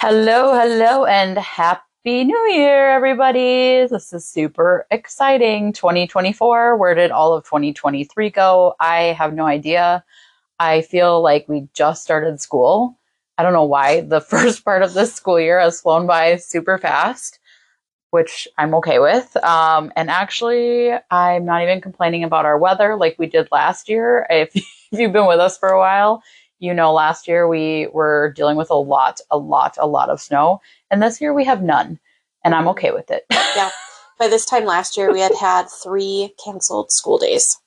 Hello, 0.00 0.54
hello, 0.54 1.06
and 1.06 1.36
happy 1.36 2.22
new 2.22 2.50
year, 2.52 2.88
everybody. 2.88 3.84
This 3.88 4.12
is 4.12 4.24
super 4.24 4.86
exciting. 4.92 5.72
2024. 5.72 6.76
Where 6.76 6.94
did 6.94 7.10
all 7.10 7.32
of 7.32 7.42
2023 7.42 8.30
go? 8.30 8.76
I 8.78 9.06
have 9.18 9.34
no 9.34 9.44
idea. 9.44 10.04
I 10.60 10.82
feel 10.82 11.20
like 11.20 11.48
we 11.48 11.66
just 11.74 12.04
started 12.04 12.40
school. 12.40 12.96
I 13.38 13.42
don't 13.42 13.52
know 13.52 13.64
why 13.64 14.02
the 14.02 14.20
first 14.32 14.64
part 14.64 14.84
of 14.84 14.94
this 14.94 15.14
school 15.14 15.40
year 15.40 15.58
has 15.58 15.80
flown 15.80 16.06
by 16.06 16.36
super 16.36 16.78
fast, 16.78 17.40
which 18.10 18.46
I'm 18.56 18.76
okay 18.76 19.00
with. 19.00 19.36
Um, 19.38 19.92
and 19.96 20.10
actually, 20.10 20.92
I'm 21.10 21.44
not 21.44 21.64
even 21.64 21.80
complaining 21.80 22.22
about 22.22 22.44
our 22.44 22.56
weather 22.56 22.94
like 22.94 23.16
we 23.18 23.26
did 23.26 23.48
last 23.50 23.88
year. 23.88 24.28
If, 24.30 24.54
if 24.54 24.64
you've 24.92 25.12
been 25.12 25.26
with 25.26 25.40
us 25.40 25.58
for 25.58 25.70
a 25.70 25.78
while, 25.80 26.22
you 26.58 26.74
know, 26.74 26.92
last 26.92 27.28
year 27.28 27.48
we 27.48 27.88
were 27.92 28.32
dealing 28.34 28.56
with 28.56 28.70
a 28.70 28.74
lot, 28.74 29.20
a 29.30 29.38
lot, 29.38 29.76
a 29.78 29.86
lot 29.86 30.10
of 30.10 30.20
snow. 30.20 30.60
And 30.90 31.02
this 31.02 31.20
year 31.20 31.32
we 31.32 31.44
have 31.44 31.62
none. 31.62 31.98
And 32.44 32.54
I'm 32.54 32.68
okay 32.68 32.90
with 32.90 33.10
it. 33.10 33.24
yeah. 33.30 33.70
By 34.18 34.28
this 34.28 34.44
time 34.44 34.64
last 34.64 34.96
year, 34.96 35.12
we 35.12 35.20
had 35.20 35.34
had 35.34 35.66
three 35.68 36.34
canceled 36.44 36.90
school 36.90 37.18
days. 37.18 37.58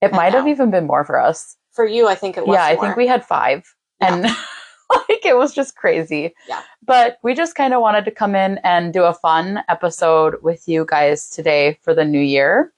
It 0.00 0.06
and 0.06 0.16
might 0.16 0.32
now, 0.32 0.38
have 0.38 0.48
even 0.48 0.70
been 0.70 0.86
more 0.86 1.04
for 1.04 1.20
us. 1.20 1.56
For 1.70 1.86
you, 1.86 2.08
I 2.08 2.16
think 2.16 2.36
it 2.36 2.46
was. 2.46 2.54
Yeah, 2.54 2.74
more. 2.74 2.84
I 2.84 2.86
think 2.86 2.96
we 2.96 3.06
had 3.06 3.24
five. 3.24 3.72
Yeah. 4.00 4.14
And 4.14 4.22
like 4.90 5.24
it 5.24 5.36
was 5.36 5.54
just 5.54 5.76
crazy. 5.76 6.34
Yeah. 6.48 6.62
But 6.84 7.18
we 7.22 7.34
just 7.34 7.54
kind 7.54 7.72
of 7.72 7.80
wanted 7.80 8.04
to 8.06 8.10
come 8.10 8.34
in 8.34 8.58
and 8.64 8.92
do 8.92 9.04
a 9.04 9.14
fun 9.14 9.62
episode 9.68 10.36
with 10.42 10.66
you 10.66 10.84
guys 10.88 11.30
today 11.30 11.78
for 11.82 11.94
the 11.94 12.04
new 12.04 12.20
year. 12.20 12.72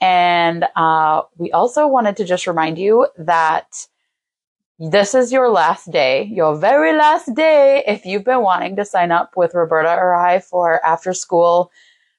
And 0.00 0.66
uh, 0.74 1.22
we 1.38 1.52
also 1.52 1.86
wanted 1.86 2.16
to 2.18 2.24
just 2.24 2.46
remind 2.46 2.78
you 2.78 3.06
that 3.16 3.86
this 4.78 5.14
is 5.14 5.32
your 5.32 5.50
last 5.50 5.90
day, 5.90 6.24
your 6.24 6.56
very 6.56 6.92
last 6.92 7.34
day, 7.34 7.82
if 7.86 8.04
you've 8.04 8.24
been 8.24 8.42
wanting 8.42 8.76
to 8.76 8.84
sign 8.84 9.10
up 9.10 9.36
with 9.36 9.54
Roberta 9.54 9.94
or 9.94 10.14
I 10.14 10.40
for 10.40 10.84
after 10.84 11.14
school 11.14 11.70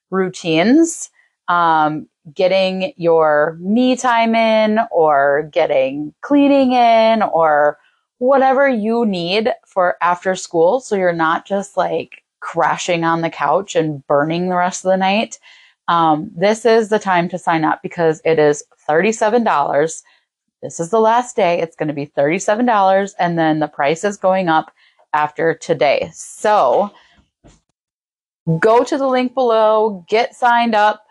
routines, 0.09 1.11
um, 1.47 2.07
getting 2.33 2.93
your 2.97 3.57
me 3.61 3.95
time 3.95 4.33
in 4.33 4.79
or 4.91 5.49
getting 5.53 6.13
cleaning 6.21 6.73
in 6.73 7.21
or 7.21 7.77
whatever 8.17 8.67
you 8.67 9.05
need 9.05 9.53
for 9.67 9.95
after 10.01 10.33
school. 10.33 10.79
So 10.79 10.95
you're 10.95 11.13
not 11.13 11.45
just 11.45 11.77
like 11.77 12.23
crashing 12.39 13.03
on 13.03 13.21
the 13.21 13.29
couch 13.29 13.75
and 13.75 14.05
burning 14.07 14.49
the 14.49 14.55
rest 14.55 14.83
of 14.83 14.89
the 14.89 14.97
night. 14.97 15.37
Um, 15.87 16.31
this 16.35 16.65
is 16.65 16.89
the 16.89 16.99
time 16.99 17.29
to 17.29 17.37
sign 17.37 17.63
up 17.63 17.81
because 17.83 18.19
it 18.25 18.39
is 18.39 18.63
$37 18.89 20.01
this 20.61 20.79
is 20.79 20.89
the 20.89 20.99
last 20.99 21.35
day. 21.35 21.59
It's 21.61 21.75
going 21.75 21.87
to 21.87 21.93
be 21.93 22.07
$37 22.07 23.13
and 23.19 23.37
then 23.37 23.59
the 23.59 23.67
price 23.67 24.03
is 24.03 24.17
going 24.17 24.49
up 24.49 24.71
after 25.13 25.53
today. 25.53 26.09
So 26.13 26.91
go 28.59 28.83
to 28.83 28.97
the 28.97 29.07
link 29.07 29.33
below, 29.33 30.05
get 30.07 30.35
signed 30.35 30.75
up. 30.75 31.03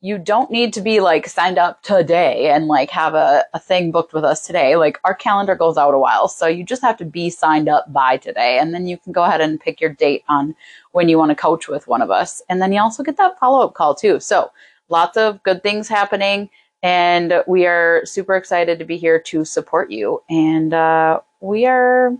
You 0.00 0.18
don't 0.18 0.50
need 0.50 0.74
to 0.74 0.82
be 0.82 1.00
like 1.00 1.26
signed 1.26 1.58
up 1.58 1.82
today 1.82 2.50
and 2.50 2.66
like 2.66 2.90
have 2.90 3.14
a, 3.14 3.44
a 3.54 3.58
thing 3.58 3.90
booked 3.90 4.12
with 4.12 4.24
us 4.24 4.46
today. 4.46 4.76
Like 4.76 4.98
our 5.04 5.14
calendar 5.14 5.54
goes 5.54 5.78
out 5.78 5.94
a 5.94 5.98
while. 5.98 6.28
So 6.28 6.46
you 6.46 6.62
just 6.62 6.82
have 6.82 6.98
to 6.98 7.06
be 7.06 7.30
signed 7.30 7.68
up 7.68 7.90
by 7.90 8.18
today. 8.18 8.58
And 8.58 8.74
then 8.74 8.86
you 8.86 8.98
can 8.98 9.12
go 9.12 9.24
ahead 9.24 9.40
and 9.40 9.60
pick 9.60 9.80
your 9.80 9.90
date 9.90 10.22
on 10.28 10.54
when 10.92 11.08
you 11.08 11.18
want 11.18 11.30
to 11.30 11.34
coach 11.34 11.68
with 11.68 11.88
one 11.88 12.02
of 12.02 12.10
us. 12.10 12.42
And 12.50 12.60
then 12.60 12.72
you 12.72 12.80
also 12.80 13.02
get 13.02 13.16
that 13.16 13.38
follow 13.38 13.66
up 13.66 13.74
call 13.74 13.94
too. 13.94 14.20
So 14.20 14.50
lots 14.90 15.16
of 15.16 15.42
good 15.42 15.62
things 15.62 15.88
happening. 15.88 16.50
And 16.84 17.42
we 17.46 17.64
are 17.64 18.04
super 18.04 18.36
excited 18.36 18.78
to 18.78 18.84
be 18.84 18.98
here 18.98 19.18
to 19.18 19.42
support 19.42 19.90
you. 19.90 20.22
And 20.28 20.74
uh, 20.74 21.20
we 21.40 21.64
are 21.64 22.10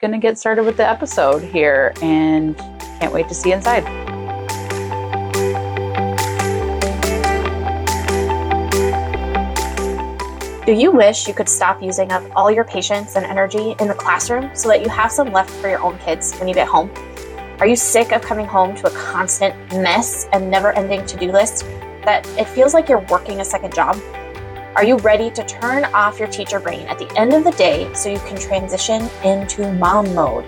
going 0.00 0.12
to 0.12 0.18
get 0.18 0.38
started 0.38 0.64
with 0.64 0.78
the 0.78 0.88
episode 0.88 1.42
here 1.42 1.92
and 2.00 2.56
can't 2.56 3.12
wait 3.12 3.28
to 3.28 3.34
see 3.34 3.50
you 3.50 3.56
inside. 3.56 3.84
Do 10.64 10.72
you 10.72 10.90
wish 10.90 11.28
you 11.28 11.34
could 11.34 11.50
stop 11.50 11.82
using 11.82 12.10
up 12.10 12.22
all 12.34 12.50
your 12.50 12.64
patience 12.64 13.16
and 13.16 13.26
energy 13.26 13.74
in 13.80 13.88
the 13.88 13.94
classroom 13.94 14.50
so 14.54 14.70
that 14.70 14.80
you 14.80 14.88
have 14.88 15.12
some 15.12 15.30
left 15.30 15.50
for 15.50 15.68
your 15.68 15.82
own 15.82 15.98
kids 15.98 16.34
when 16.38 16.48
you 16.48 16.54
get 16.54 16.68
home? 16.68 16.90
Are 17.58 17.66
you 17.66 17.76
sick 17.76 18.12
of 18.12 18.22
coming 18.22 18.46
home 18.46 18.74
to 18.76 18.86
a 18.86 18.90
constant 18.92 19.54
mess 19.74 20.26
and 20.32 20.50
never 20.50 20.72
ending 20.72 21.04
to 21.04 21.18
do 21.18 21.30
list? 21.30 21.66
That 22.04 22.26
it 22.38 22.46
feels 22.46 22.74
like 22.74 22.88
you're 22.88 23.06
working 23.08 23.40
a 23.40 23.44
second 23.44 23.74
job? 23.74 23.98
Are 24.76 24.84
you 24.84 24.96
ready 24.98 25.30
to 25.30 25.44
turn 25.44 25.84
off 25.86 26.18
your 26.18 26.28
teacher 26.28 26.60
brain 26.60 26.86
at 26.88 26.98
the 26.98 27.10
end 27.18 27.32
of 27.32 27.44
the 27.44 27.52
day 27.52 27.92
so 27.94 28.10
you 28.10 28.18
can 28.20 28.38
transition 28.38 29.08
into 29.24 29.72
mom 29.74 30.14
mode? 30.14 30.46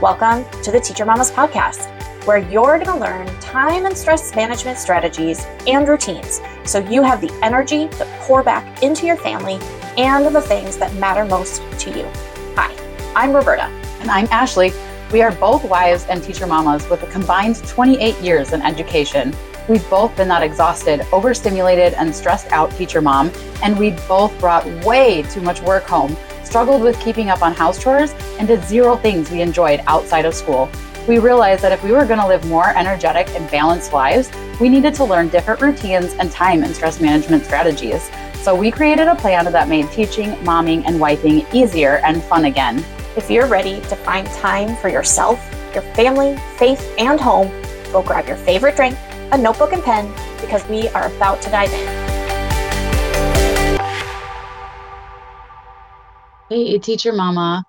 Welcome 0.00 0.44
to 0.62 0.72
the 0.72 0.80
Teacher 0.80 1.04
Mamas 1.04 1.30
Podcast, 1.30 1.86
where 2.26 2.38
you're 2.38 2.78
going 2.78 2.86
to 2.86 2.96
learn 2.96 3.26
time 3.38 3.86
and 3.86 3.96
stress 3.96 4.34
management 4.34 4.76
strategies 4.76 5.46
and 5.68 5.86
routines 5.86 6.40
so 6.64 6.80
you 6.80 7.02
have 7.02 7.20
the 7.20 7.32
energy 7.42 7.86
to 7.88 8.04
pour 8.22 8.42
back 8.42 8.82
into 8.82 9.06
your 9.06 9.16
family 9.16 9.60
and 9.96 10.34
the 10.34 10.40
things 10.40 10.78
that 10.78 10.92
matter 10.96 11.24
most 11.24 11.62
to 11.78 11.90
you. 11.96 12.04
Hi, 12.56 12.74
I'm 13.14 13.32
Roberta. 13.32 13.66
And 14.00 14.10
I'm 14.10 14.26
Ashley. 14.32 14.72
We 15.12 15.22
are 15.22 15.30
both 15.30 15.62
wives 15.64 16.06
and 16.06 16.24
teacher 16.24 16.46
mamas 16.46 16.88
with 16.88 17.04
a 17.04 17.06
combined 17.08 17.56
28 17.68 18.18
years 18.18 18.52
in 18.52 18.62
education 18.62 19.32
We've 19.68 19.88
both 19.88 20.16
been 20.16 20.26
that 20.28 20.42
exhausted, 20.42 21.06
overstimulated, 21.12 21.94
and 21.94 22.14
stressed 22.14 22.50
out 22.50 22.72
teacher 22.72 23.00
mom, 23.00 23.30
and 23.62 23.78
we 23.78 23.90
both 24.08 24.36
brought 24.40 24.66
way 24.84 25.22
too 25.22 25.40
much 25.40 25.60
work 25.62 25.84
home, 25.84 26.16
struggled 26.42 26.82
with 26.82 26.98
keeping 27.00 27.30
up 27.30 27.42
on 27.42 27.54
house 27.54 27.80
chores, 27.80 28.12
and 28.40 28.48
did 28.48 28.64
zero 28.64 28.96
things 28.96 29.30
we 29.30 29.40
enjoyed 29.40 29.80
outside 29.86 30.24
of 30.24 30.34
school. 30.34 30.68
We 31.06 31.20
realized 31.20 31.62
that 31.62 31.70
if 31.70 31.82
we 31.84 31.92
were 31.92 32.04
going 32.04 32.18
to 32.18 32.26
live 32.26 32.44
more 32.46 32.76
energetic 32.76 33.28
and 33.36 33.48
balanced 33.52 33.92
lives, 33.92 34.32
we 34.60 34.68
needed 34.68 34.94
to 34.94 35.04
learn 35.04 35.28
different 35.28 35.60
routines 35.60 36.14
and 36.14 36.30
time 36.30 36.64
and 36.64 36.74
stress 36.74 37.00
management 37.00 37.44
strategies. 37.44 38.10
So 38.42 38.56
we 38.56 38.72
created 38.72 39.06
a 39.06 39.14
plan 39.14 39.44
that 39.44 39.68
made 39.68 39.88
teaching, 39.92 40.30
momming, 40.44 40.84
and 40.86 40.98
wiping 40.98 41.46
easier 41.52 41.98
and 41.98 42.20
fun 42.24 42.46
again. 42.46 42.84
If 43.16 43.30
you're 43.30 43.46
ready 43.46 43.80
to 43.82 43.96
find 43.96 44.26
time 44.28 44.74
for 44.76 44.88
yourself, 44.88 45.40
your 45.72 45.82
family, 45.94 46.36
faith, 46.56 46.92
and 46.98 47.20
home, 47.20 47.48
go 47.92 48.02
grab 48.02 48.26
your 48.26 48.36
favorite 48.36 48.74
drink 48.74 48.98
a 49.30 49.38
notebook 49.38 49.72
and 49.72 49.82
pen 49.82 50.12
because 50.40 50.66
we 50.68 50.88
are 50.88 51.06
about 51.06 51.40
to 51.42 51.50
dive 51.50 51.72
in. 51.72 52.02
Hey, 56.48 56.78
teacher 56.78 57.12
mama. 57.12 57.64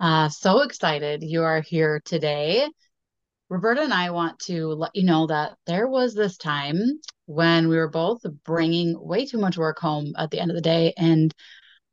Uh, 0.00 0.28
so 0.28 0.62
excited 0.62 1.22
you 1.22 1.42
are 1.42 1.60
here 1.60 2.00
today. 2.04 2.66
Roberta 3.48 3.82
and 3.82 3.94
I 3.94 4.10
want 4.10 4.40
to 4.40 4.68
let 4.68 4.90
you 4.94 5.04
know 5.04 5.28
that 5.28 5.56
there 5.66 5.86
was 5.86 6.14
this 6.14 6.36
time 6.36 6.76
when 7.26 7.68
we 7.68 7.76
were 7.76 7.88
both 7.88 8.20
bringing 8.44 8.98
way 9.00 9.26
too 9.26 9.38
much 9.38 9.56
work 9.56 9.78
home 9.78 10.14
at 10.18 10.30
the 10.30 10.40
end 10.40 10.50
of 10.50 10.56
the 10.56 10.60
day 10.60 10.92
and 10.96 11.32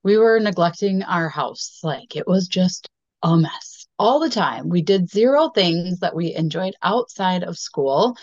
we 0.04 0.18
were 0.18 0.40
neglecting 0.40 1.04
our 1.04 1.30
house. 1.30 1.80
Like 1.84 2.16
it 2.16 2.28
was 2.28 2.48
just 2.48 2.90
a 3.22 3.38
mess 3.38 3.88
all 4.00 4.20
the 4.20 4.30
time. 4.30 4.70
We 4.70 4.82
did 4.82 5.10
zero 5.10 5.50
things 5.50 6.00
that 6.00 6.16
we 6.16 6.34
enjoyed 6.34 6.74
outside 6.82 7.44
of 7.44 7.58
school 7.58 8.18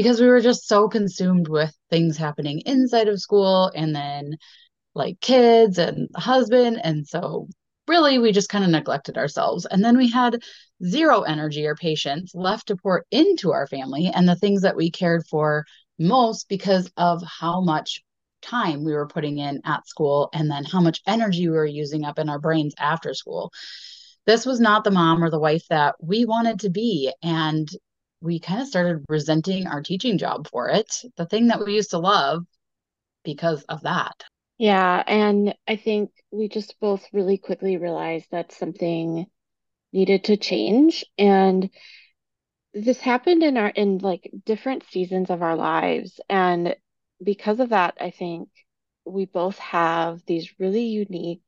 because 0.00 0.18
we 0.18 0.28
were 0.28 0.40
just 0.40 0.66
so 0.66 0.88
consumed 0.88 1.46
with 1.46 1.76
things 1.90 2.16
happening 2.16 2.62
inside 2.64 3.06
of 3.06 3.20
school 3.20 3.70
and 3.74 3.94
then 3.94 4.38
like 4.94 5.20
kids 5.20 5.76
and 5.76 6.08
husband. 6.16 6.80
And 6.82 7.06
so 7.06 7.48
really 7.86 8.18
we 8.18 8.32
just 8.32 8.48
kind 8.48 8.64
of 8.64 8.70
neglected 8.70 9.18
ourselves. 9.18 9.66
And 9.66 9.84
then 9.84 9.98
we 9.98 10.08
had 10.08 10.42
zero 10.82 11.20
energy 11.20 11.66
or 11.66 11.74
patience 11.74 12.34
left 12.34 12.68
to 12.68 12.76
pour 12.76 13.04
into 13.10 13.52
our 13.52 13.66
family 13.66 14.06
and 14.06 14.26
the 14.26 14.36
things 14.36 14.62
that 14.62 14.74
we 14.74 14.90
cared 14.90 15.26
for 15.26 15.66
most 15.98 16.48
because 16.48 16.90
of 16.96 17.22
how 17.22 17.60
much 17.60 18.00
time 18.40 18.82
we 18.82 18.94
were 18.94 19.06
putting 19.06 19.36
in 19.36 19.60
at 19.66 19.86
school 19.86 20.30
and 20.32 20.50
then 20.50 20.64
how 20.64 20.80
much 20.80 21.02
energy 21.06 21.46
we 21.46 21.54
were 21.54 21.66
using 21.66 22.06
up 22.06 22.18
in 22.18 22.30
our 22.30 22.38
brains 22.38 22.72
after 22.78 23.12
school. 23.12 23.52
This 24.24 24.46
was 24.46 24.60
not 24.60 24.82
the 24.82 24.90
mom 24.90 25.22
or 25.22 25.28
the 25.28 25.38
wife 25.38 25.66
that 25.68 25.96
we 26.00 26.24
wanted 26.24 26.60
to 26.60 26.70
be. 26.70 27.12
And 27.22 27.70
we 28.20 28.38
kind 28.38 28.60
of 28.60 28.68
started 28.68 29.04
resenting 29.08 29.66
our 29.66 29.82
teaching 29.82 30.18
job 30.18 30.48
for 30.48 30.68
it, 30.68 30.94
the 31.16 31.26
thing 31.26 31.48
that 31.48 31.64
we 31.64 31.74
used 31.74 31.90
to 31.90 31.98
love 31.98 32.44
because 33.24 33.62
of 33.64 33.82
that. 33.82 34.24
Yeah. 34.58 35.02
And 35.06 35.54
I 35.66 35.76
think 35.76 36.10
we 36.30 36.48
just 36.48 36.78
both 36.80 37.06
really 37.12 37.38
quickly 37.38 37.78
realized 37.78 38.26
that 38.30 38.52
something 38.52 39.26
needed 39.92 40.24
to 40.24 40.36
change. 40.36 41.04
And 41.16 41.70
this 42.74 43.00
happened 43.00 43.42
in 43.42 43.56
our, 43.56 43.68
in 43.68 43.98
like 43.98 44.30
different 44.44 44.84
seasons 44.90 45.30
of 45.30 45.42
our 45.42 45.56
lives. 45.56 46.20
And 46.28 46.76
because 47.22 47.58
of 47.60 47.70
that, 47.70 47.94
I 48.00 48.10
think 48.10 48.48
we 49.04 49.24
both 49.24 49.58
have 49.58 50.20
these 50.26 50.52
really 50.58 50.84
unique 50.84 51.42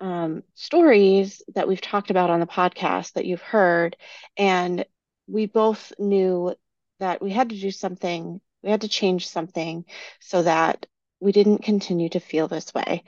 um, 0.00 0.42
stories 0.54 1.42
that 1.54 1.68
we've 1.68 1.80
talked 1.80 2.10
about 2.10 2.30
on 2.30 2.40
the 2.40 2.46
podcast 2.46 3.12
that 3.12 3.26
you've 3.26 3.42
heard. 3.42 3.96
And 4.36 4.86
we 5.30 5.46
both 5.46 5.92
knew 5.98 6.54
that 6.98 7.22
we 7.22 7.30
had 7.30 7.50
to 7.50 7.60
do 7.60 7.70
something, 7.70 8.40
we 8.62 8.70
had 8.70 8.82
to 8.82 8.88
change 8.88 9.28
something 9.28 9.84
so 10.20 10.42
that 10.42 10.86
we 11.20 11.32
didn't 11.32 11.62
continue 11.62 12.08
to 12.08 12.20
feel 12.20 12.48
this 12.48 12.72
way. 12.74 13.04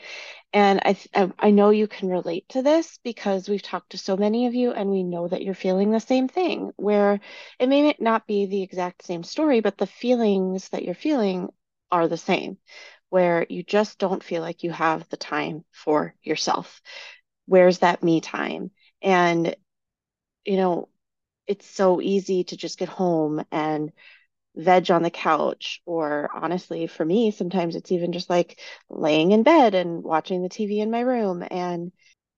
And 0.52 0.80
I, 0.84 0.92
th- 0.94 1.08
um, 1.14 1.34
I 1.38 1.50
know 1.50 1.70
you 1.70 1.86
can 1.88 2.08
relate 2.08 2.48
to 2.50 2.62
this 2.62 2.98
because 3.02 3.48
we've 3.48 3.62
talked 3.62 3.90
to 3.90 3.98
so 3.98 4.16
many 4.16 4.46
of 4.46 4.54
you 4.54 4.72
and 4.72 4.90
we 4.90 5.02
know 5.02 5.28
that 5.28 5.42
you're 5.42 5.54
feeling 5.54 5.90
the 5.90 6.00
same 6.00 6.28
thing 6.28 6.72
where 6.76 7.20
it 7.58 7.68
may 7.68 7.94
not 7.98 8.26
be 8.26 8.46
the 8.46 8.62
exact 8.62 9.04
same 9.04 9.22
story, 9.22 9.60
but 9.60 9.78
the 9.78 9.86
feelings 9.86 10.68
that 10.70 10.84
you're 10.84 10.94
feeling 10.94 11.48
are 11.90 12.08
the 12.08 12.18
same, 12.18 12.58
where 13.08 13.46
you 13.48 13.62
just 13.62 13.98
don't 13.98 14.22
feel 14.22 14.42
like 14.42 14.62
you 14.62 14.70
have 14.70 15.08
the 15.08 15.16
time 15.16 15.64
for 15.72 16.14
yourself. 16.22 16.82
Where's 17.46 17.78
that 17.78 18.02
me 18.02 18.20
time? 18.20 18.70
And, 19.02 19.56
you 20.44 20.56
know, 20.56 20.88
it's 21.46 21.66
so 21.68 22.00
easy 22.00 22.44
to 22.44 22.56
just 22.56 22.78
get 22.78 22.88
home 22.88 23.44
and 23.50 23.92
veg 24.56 24.90
on 24.90 25.02
the 25.02 25.10
couch 25.10 25.80
or 25.86 26.30
honestly 26.34 26.86
for 26.86 27.04
me 27.04 27.30
sometimes 27.30 27.76
it's 27.76 27.92
even 27.92 28.12
just 28.12 28.28
like 28.30 28.60
laying 28.90 29.32
in 29.32 29.42
bed 29.42 29.74
and 29.74 30.02
watching 30.02 30.42
the 30.42 30.48
TV 30.48 30.80
in 30.80 30.90
my 30.90 31.00
room. 31.00 31.44
And 31.50 31.92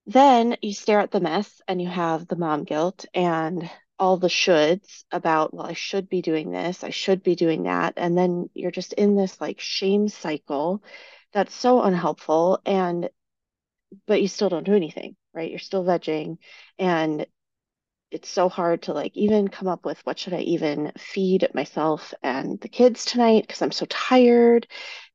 then 0.06 0.56
you 0.62 0.74
stare 0.74 1.00
at 1.00 1.10
the 1.10 1.20
mess 1.20 1.62
and 1.68 1.80
you 1.82 1.88
have 1.88 2.28
the 2.28 2.36
mom 2.36 2.64
guilt 2.64 3.06
and 3.14 3.70
all 3.98 4.16
the 4.18 4.28
shoulds 4.28 5.04
about 5.12 5.54
well 5.54 5.66
I 5.66 5.74
should 5.74 6.08
be 6.08 6.22
doing 6.22 6.50
this 6.50 6.84
I 6.84 6.90
should 6.90 7.22
be 7.22 7.34
doing 7.36 7.64
that. 7.64 7.94
And 7.96 8.16
then 8.16 8.50
you're 8.54 8.70
just 8.70 8.92
in 8.94 9.16
this 9.16 9.40
like 9.40 9.60
shame 9.60 10.08
cycle 10.08 10.82
that's 11.32 11.54
so 11.54 11.82
unhelpful 11.82 12.60
and 12.66 13.08
but 14.06 14.20
you 14.22 14.28
still 14.28 14.48
don't 14.48 14.64
do 14.64 14.74
anything 14.74 15.16
right? 15.32 15.50
You're 15.50 15.58
still 15.58 15.84
vegging 15.84 16.38
and 16.78 17.26
it's 18.14 18.30
so 18.30 18.48
hard 18.48 18.82
to 18.82 18.92
like 18.92 19.10
even 19.16 19.48
come 19.48 19.66
up 19.66 19.84
with 19.84 19.98
what 20.06 20.20
should 20.20 20.34
I 20.34 20.38
even 20.42 20.92
feed 20.96 21.48
myself 21.52 22.14
and 22.22 22.60
the 22.60 22.68
kids 22.68 23.04
tonight 23.04 23.42
because 23.44 23.60
I'm 23.60 23.72
so 23.72 23.86
tired 23.86 24.68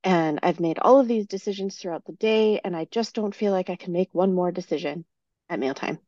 and 0.03 0.39
I've 0.43 0.59
made 0.59 0.79
all 0.79 0.99
of 0.99 1.07
these 1.07 1.25
decisions 1.25 1.77
throughout 1.77 2.03
the 2.03 2.11
day 2.11 2.59
and 2.61 2.75
I 2.75 2.87
just 2.91 3.15
don't 3.15 3.33
feel 3.33 3.53
like 3.53 3.69
I 3.69 3.77
can 3.77 3.93
make 3.93 4.09
one 4.11 4.33
more 4.35 4.51
decision 4.51 5.05
at 5.49 5.59
mealtime. 5.59 5.99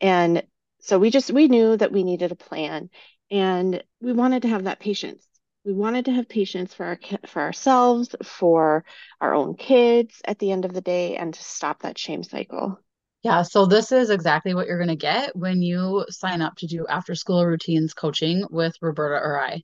And 0.00 0.42
so 0.80 0.98
we 0.98 1.10
just 1.10 1.30
we 1.30 1.48
knew 1.48 1.76
that 1.76 1.92
we 1.92 2.02
needed 2.02 2.32
a 2.32 2.36
plan 2.36 2.88
and 3.30 3.84
we 4.00 4.14
wanted 4.14 4.40
to 4.42 4.48
have 4.48 4.64
that 4.64 4.80
patience. 4.80 5.26
We 5.66 5.74
wanted 5.74 6.06
to 6.06 6.12
have 6.12 6.30
patience 6.30 6.72
for 6.72 6.86
our 6.86 6.98
for 7.26 7.42
ourselves, 7.42 8.16
for 8.24 8.86
our 9.20 9.34
own 9.34 9.54
kids 9.56 10.22
at 10.24 10.38
the 10.38 10.50
end 10.50 10.64
of 10.64 10.72
the 10.72 10.80
day 10.80 11.16
and 11.16 11.34
to 11.34 11.44
stop 11.44 11.82
that 11.82 11.98
shame 11.98 12.22
cycle. 12.22 12.78
Yeah, 13.22 13.42
so 13.42 13.66
this 13.66 13.92
is 13.92 14.10
exactly 14.10 14.52
what 14.52 14.66
you're 14.66 14.78
going 14.78 14.88
to 14.88 14.96
get 14.96 15.36
when 15.36 15.62
you 15.62 16.04
sign 16.10 16.42
up 16.42 16.56
to 16.56 16.66
do 16.66 16.86
after 16.88 17.14
school 17.14 17.46
routines 17.46 17.94
coaching 17.94 18.44
with 18.50 18.74
Roberta 18.82 19.14
or 19.24 19.40
I. 19.40 19.62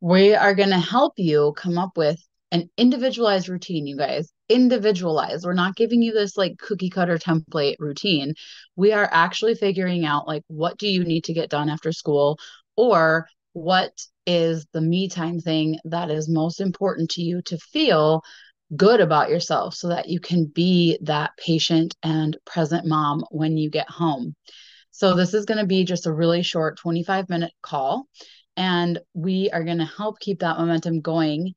We 0.00 0.34
are 0.34 0.54
going 0.54 0.70
to 0.70 0.78
help 0.78 1.14
you 1.16 1.52
come 1.56 1.76
up 1.76 1.96
with 1.96 2.20
an 2.52 2.70
individualized 2.76 3.48
routine, 3.48 3.86
you 3.86 3.96
guys. 3.96 4.32
Individualized. 4.48 5.44
We're 5.44 5.54
not 5.54 5.76
giving 5.76 6.02
you 6.02 6.12
this 6.12 6.36
like 6.36 6.58
cookie 6.58 6.90
cutter 6.90 7.18
template 7.18 7.76
routine. 7.80 8.34
We 8.76 8.92
are 8.92 9.08
actually 9.10 9.54
figuring 9.56 10.04
out 10.04 10.28
like 10.28 10.42
what 10.46 10.78
do 10.78 10.86
you 10.86 11.04
need 11.04 11.24
to 11.24 11.32
get 11.32 11.50
done 11.50 11.68
after 11.68 11.92
school 11.92 12.38
or 12.76 13.26
what 13.52 13.92
is 14.26 14.66
the 14.72 14.80
me 14.80 15.08
time 15.08 15.40
thing 15.40 15.78
that 15.84 16.10
is 16.10 16.28
most 16.28 16.60
important 16.60 17.10
to 17.10 17.22
you 17.22 17.42
to 17.42 17.58
feel 17.58 18.22
good 18.76 19.00
about 19.00 19.30
yourself 19.30 19.74
so 19.74 19.88
that 19.88 20.08
you 20.08 20.20
can 20.20 20.46
be 20.46 20.98
that 21.02 21.32
patient 21.36 21.96
and 22.02 22.36
present 22.44 22.86
mom 22.86 23.24
when 23.30 23.56
you 23.56 23.70
get 23.70 23.88
home. 23.88 24.34
So, 24.90 25.14
this 25.14 25.34
is 25.34 25.46
going 25.46 25.58
to 25.58 25.66
be 25.66 25.84
just 25.84 26.06
a 26.06 26.12
really 26.12 26.42
short 26.42 26.78
25 26.78 27.28
minute 27.28 27.52
call, 27.62 28.06
and 28.56 28.98
we 29.14 29.50
are 29.50 29.64
going 29.64 29.78
to 29.78 29.84
help 29.84 30.18
keep 30.20 30.40
that 30.40 30.58
momentum 30.58 31.00
going 31.00 31.54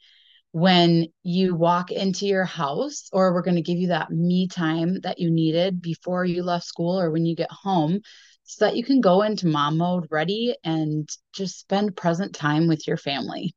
when 0.51 1.07
you 1.23 1.55
walk 1.55 1.91
into 1.91 2.27
your 2.27 2.45
house, 2.45 3.09
or 3.11 3.33
we're 3.33 3.41
going 3.41 3.55
to 3.55 3.61
give 3.61 3.79
you 3.79 3.87
that 3.87 4.11
me 4.11 4.47
time 4.47 4.99
that 5.01 5.19
you 5.19 5.31
needed 5.31 5.81
before 5.81 6.23
you 6.23 6.43
left 6.43 6.65
school 6.65 6.99
or 6.99 7.09
when 7.09 7.25
you 7.25 7.35
get 7.35 7.51
home 7.51 7.99
so 8.43 8.65
that 8.65 8.75
you 8.75 8.83
can 8.83 9.01
go 9.01 9.23
into 9.23 9.47
mom 9.47 9.77
mode 9.77 10.07
ready 10.11 10.55
and 10.63 11.09
just 11.33 11.59
spend 11.59 11.95
present 11.95 12.35
time 12.35 12.67
with 12.67 12.87
your 12.87 12.97
family. 12.97 13.55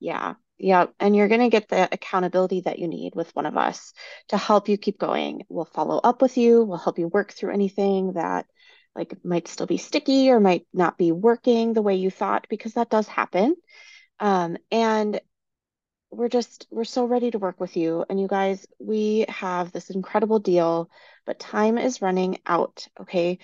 Yeah. 0.00 0.34
Yeah, 0.58 0.86
and 0.98 1.14
you're 1.14 1.28
going 1.28 1.42
to 1.42 1.50
get 1.50 1.68
the 1.68 1.88
accountability 1.92 2.62
that 2.62 2.78
you 2.78 2.88
need 2.88 3.14
with 3.14 3.34
one 3.36 3.46
of 3.46 3.56
us 3.56 3.92
to 4.28 4.38
help 4.38 4.68
you 4.68 4.78
keep 4.78 4.98
going. 4.98 5.42
We'll 5.48 5.66
follow 5.66 5.98
up 5.98 6.22
with 6.22 6.38
you, 6.38 6.64
we'll 6.64 6.78
help 6.78 6.98
you 6.98 7.08
work 7.08 7.32
through 7.32 7.52
anything 7.52 8.14
that 8.14 8.46
like 8.94 9.22
might 9.22 9.48
still 9.48 9.66
be 9.66 9.76
sticky 9.76 10.30
or 10.30 10.40
might 10.40 10.66
not 10.72 10.96
be 10.96 11.12
working 11.12 11.74
the 11.74 11.82
way 11.82 11.96
you 11.96 12.10
thought 12.10 12.46
because 12.48 12.74
that 12.74 12.88
does 12.88 13.06
happen. 13.06 13.54
Um, 14.18 14.56
and 14.70 15.20
we're 16.10 16.28
just 16.28 16.66
we're 16.70 16.84
so 16.84 17.04
ready 17.04 17.30
to 17.30 17.38
work 17.38 17.60
with 17.60 17.76
you 17.76 18.04
and 18.08 18.20
you 18.20 18.28
guys 18.28 18.66
we 18.78 19.26
have 19.28 19.72
this 19.72 19.90
incredible 19.90 20.38
deal 20.38 20.88
but 21.26 21.38
time 21.38 21.78
is 21.78 22.00
running 22.00 22.38
out 22.46 22.86
okay 23.00 23.38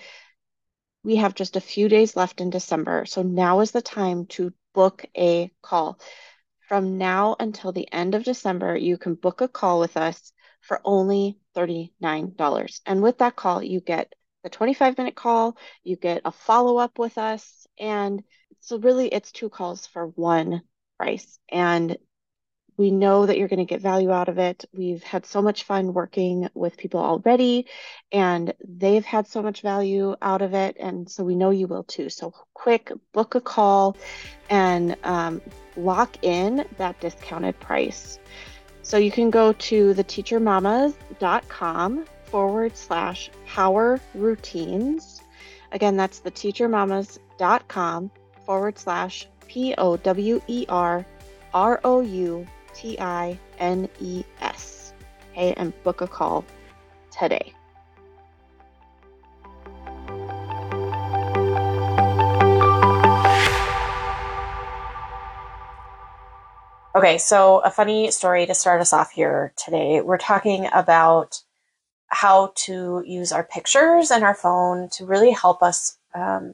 we 1.03 1.17
have 1.17 1.35
just 1.35 1.55
a 1.55 1.61
few 1.61 1.89
days 1.89 2.15
left 2.15 2.41
in 2.41 2.49
december 2.49 3.05
so 3.05 3.21
now 3.21 3.59
is 3.59 3.71
the 3.71 3.81
time 3.81 4.25
to 4.25 4.53
book 4.73 5.05
a 5.15 5.51
call 5.61 5.99
from 6.67 6.97
now 6.97 7.35
until 7.39 7.71
the 7.71 7.91
end 7.91 8.15
of 8.15 8.23
December, 8.23 8.75
you 8.75 8.97
can 8.97 9.15
book 9.15 9.41
a 9.41 9.47
call 9.47 9.79
with 9.79 9.97
us 9.97 10.31
for 10.61 10.81
only 10.85 11.37
$39. 11.55 12.81
And 12.85 13.01
with 13.01 13.17
that 13.19 13.35
call, 13.35 13.61
you 13.61 13.81
get 13.81 14.13
the 14.43 14.49
25 14.49 14.97
minute 14.97 15.15
call, 15.15 15.57
you 15.83 15.95
get 15.95 16.21
a 16.25 16.31
follow 16.31 16.77
up 16.77 16.99
with 16.99 17.17
us. 17.17 17.67
And 17.77 18.23
so, 18.59 18.77
really, 18.77 19.07
it's 19.07 19.31
two 19.31 19.49
calls 19.49 19.85
for 19.87 20.07
one 20.07 20.61
price. 20.97 21.39
And 21.49 21.97
we 22.77 22.91
know 22.91 23.25
that 23.25 23.37
you're 23.37 23.47
going 23.47 23.59
to 23.59 23.65
get 23.65 23.81
value 23.81 24.11
out 24.11 24.29
of 24.29 24.37
it. 24.37 24.65
We've 24.73 25.03
had 25.03 25.25
so 25.25 25.41
much 25.41 25.63
fun 25.63 25.93
working 25.93 26.49
with 26.53 26.77
people 26.77 26.99
already, 26.99 27.67
and 28.11 28.53
they've 28.65 29.05
had 29.05 29.27
so 29.27 29.41
much 29.41 29.61
value 29.61 30.15
out 30.21 30.41
of 30.41 30.53
it. 30.53 30.77
And 30.79 31.09
so 31.09 31.23
we 31.23 31.35
know 31.35 31.51
you 31.51 31.67
will 31.67 31.83
too. 31.83 32.09
So, 32.09 32.33
quick, 32.53 32.91
book 33.11 33.35
a 33.35 33.41
call 33.41 33.97
and 34.49 34.95
um, 35.03 35.41
lock 35.77 36.17
in 36.23 36.65
that 36.77 36.99
discounted 36.99 37.59
price. 37.59 38.19
So, 38.81 38.97
you 38.97 39.11
can 39.11 39.29
go 39.29 39.53
to 39.53 39.93
theteachermamas.com 39.93 42.05
forward 42.25 42.75
slash 42.75 43.29
power 43.45 43.99
routines. 44.15 45.21
Again, 45.71 45.95
that's 45.95 46.19
theteachermamas.com 46.21 48.11
forward 48.45 48.77
slash 48.77 49.27
P 49.47 49.73
O 49.77 49.97
W 49.97 50.41
E 50.47 50.65
R 50.67 51.05
R 51.53 51.79
O 51.83 52.01
U 52.01 52.47
T 52.73 52.99
I 52.99 53.39
N 53.59 53.87
E 53.99 54.23
S. 54.41 54.93
Okay, 55.31 55.53
and 55.53 55.73
book 55.83 56.01
a 56.01 56.07
call 56.07 56.45
today. 57.11 57.53
Okay, 66.95 67.17
so 67.17 67.57
a 67.59 67.71
funny 67.71 68.11
story 68.11 68.45
to 68.45 68.53
start 68.53 68.79
us 68.79 68.93
off 68.93 69.11
here 69.11 69.51
today. 69.57 70.01
We're 70.01 70.19
talking 70.19 70.67
about 70.71 71.41
how 72.05 72.53
to 72.55 73.03
use 73.03 73.31
our 73.31 73.43
pictures 73.43 74.11
and 74.11 74.23
our 74.23 74.35
phone 74.35 74.89
to 74.89 75.05
really 75.05 75.31
help 75.31 75.63
us 75.63 75.97
um, 76.13 76.53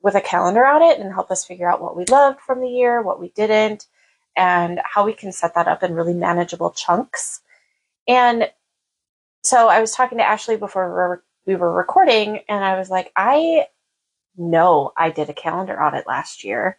with 0.00 0.14
a 0.14 0.22
calendar 0.22 0.66
audit 0.66 0.98
and 0.98 1.12
help 1.12 1.30
us 1.30 1.44
figure 1.44 1.70
out 1.70 1.82
what 1.82 1.94
we 1.94 2.06
loved 2.06 2.40
from 2.40 2.62
the 2.62 2.68
year, 2.68 3.02
what 3.02 3.20
we 3.20 3.28
didn't, 3.28 3.86
and 4.36 4.80
how 4.84 5.04
we 5.04 5.14
can 5.14 5.32
set 5.32 5.54
that 5.54 5.68
up 5.68 5.82
in 5.82 5.94
really 5.94 6.14
manageable 6.14 6.70
chunks. 6.70 7.40
And 8.06 8.50
so 9.42 9.68
I 9.68 9.80
was 9.80 9.92
talking 9.92 10.18
to 10.18 10.24
Ashley 10.24 10.56
before 10.56 11.22
we 11.46 11.56
were 11.56 11.72
recording, 11.72 12.40
and 12.48 12.64
I 12.64 12.78
was 12.78 12.90
like, 12.90 13.12
I 13.16 13.66
know 14.36 14.92
I 14.96 15.10
did 15.10 15.30
a 15.30 15.34
calendar 15.34 15.80
audit 15.80 16.06
last 16.06 16.44
year. 16.44 16.78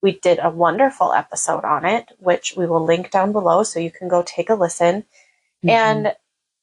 We 0.00 0.12
did 0.20 0.38
a 0.42 0.50
wonderful 0.50 1.12
episode 1.12 1.64
on 1.64 1.84
it, 1.84 2.12
which 2.18 2.54
we 2.56 2.66
will 2.66 2.84
link 2.84 3.10
down 3.10 3.32
below 3.32 3.62
so 3.62 3.80
you 3.80 3.90
can 3.90 4.08
go 4.08 4.22
take 4.22 4.50
a 4.50 4.54
listen. 4.54 5.02
Mm-hmm. 5.02 5.70
And 5.70 6.14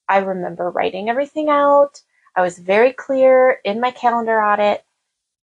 I 0.08 0.20
remember 0.20 0.70
writing 0.70 1.10
everything 1.10 1.50
out. 1.50 2.02
I 2.36 2.42
was 2.42 2.58
very 2.60 2.94
clear 2.94 3.60
in 3.66 3.80
my 3.80 3.92
calendar 3.92 4.42
audit. 4.42 4.84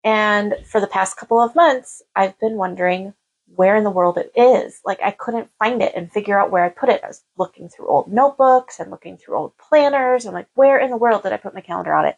And 0.04 0.54
for 0.64 0.80
the 0.80 0.86
past 0.86 1.16
couple 1.16 1.40
of 1.40 1.54
months, 1.54 2.02
I've 2.14 2.38
been 2.38 2.56
wondering 2.56 3.14
where 3.54 3.76
in 3.76 3.84
the 3.84 3.90
world 3.90 4.18
it 4.18 4.32
is. 4.36 4.80
Like 4.84 5.00
I 5.02 5.10
couldn't 5.10 5.50
find 5.58 5.82
it 5.82 5.92
and 5.96 6.10
figure 6.10 6.38
out 6.38 6.50
where 6.50 6.64
I 6.64 6.68
put 6.68 6.88
it. 6.88 7.02
I 7.02 7.08
was 7.08 7.22
looking 7.36 7.68
through 7.68 7.88
old 7.88 8.12
notebooks 8.12 8.78
and 8.80 8.90
looking 8.90 9.16
through 9.16 9.36
old 9.36 9.52
planners 9.58 10.24
and 10.24 10.34
like, 10.34 10.48
where 10.54 10.78
in 10.78 10.90
the 10.90 10.96
world 10.96 11.22
did 11.22 11.32
I 11.32 11.38
put 11.38 11.54
my 11.54 11.60
calendar 11.60 11.94
audit? 11.94 12.16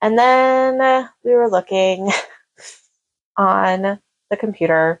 And 0.00 0.18
then 0.18 0.80
uh, 0.80 1.08
we 1.24 1.32
were 1.32 1.48
looking 1.48 2.10
on 3.36 4.00
the 4.30 4.36
computer 4.36 5.00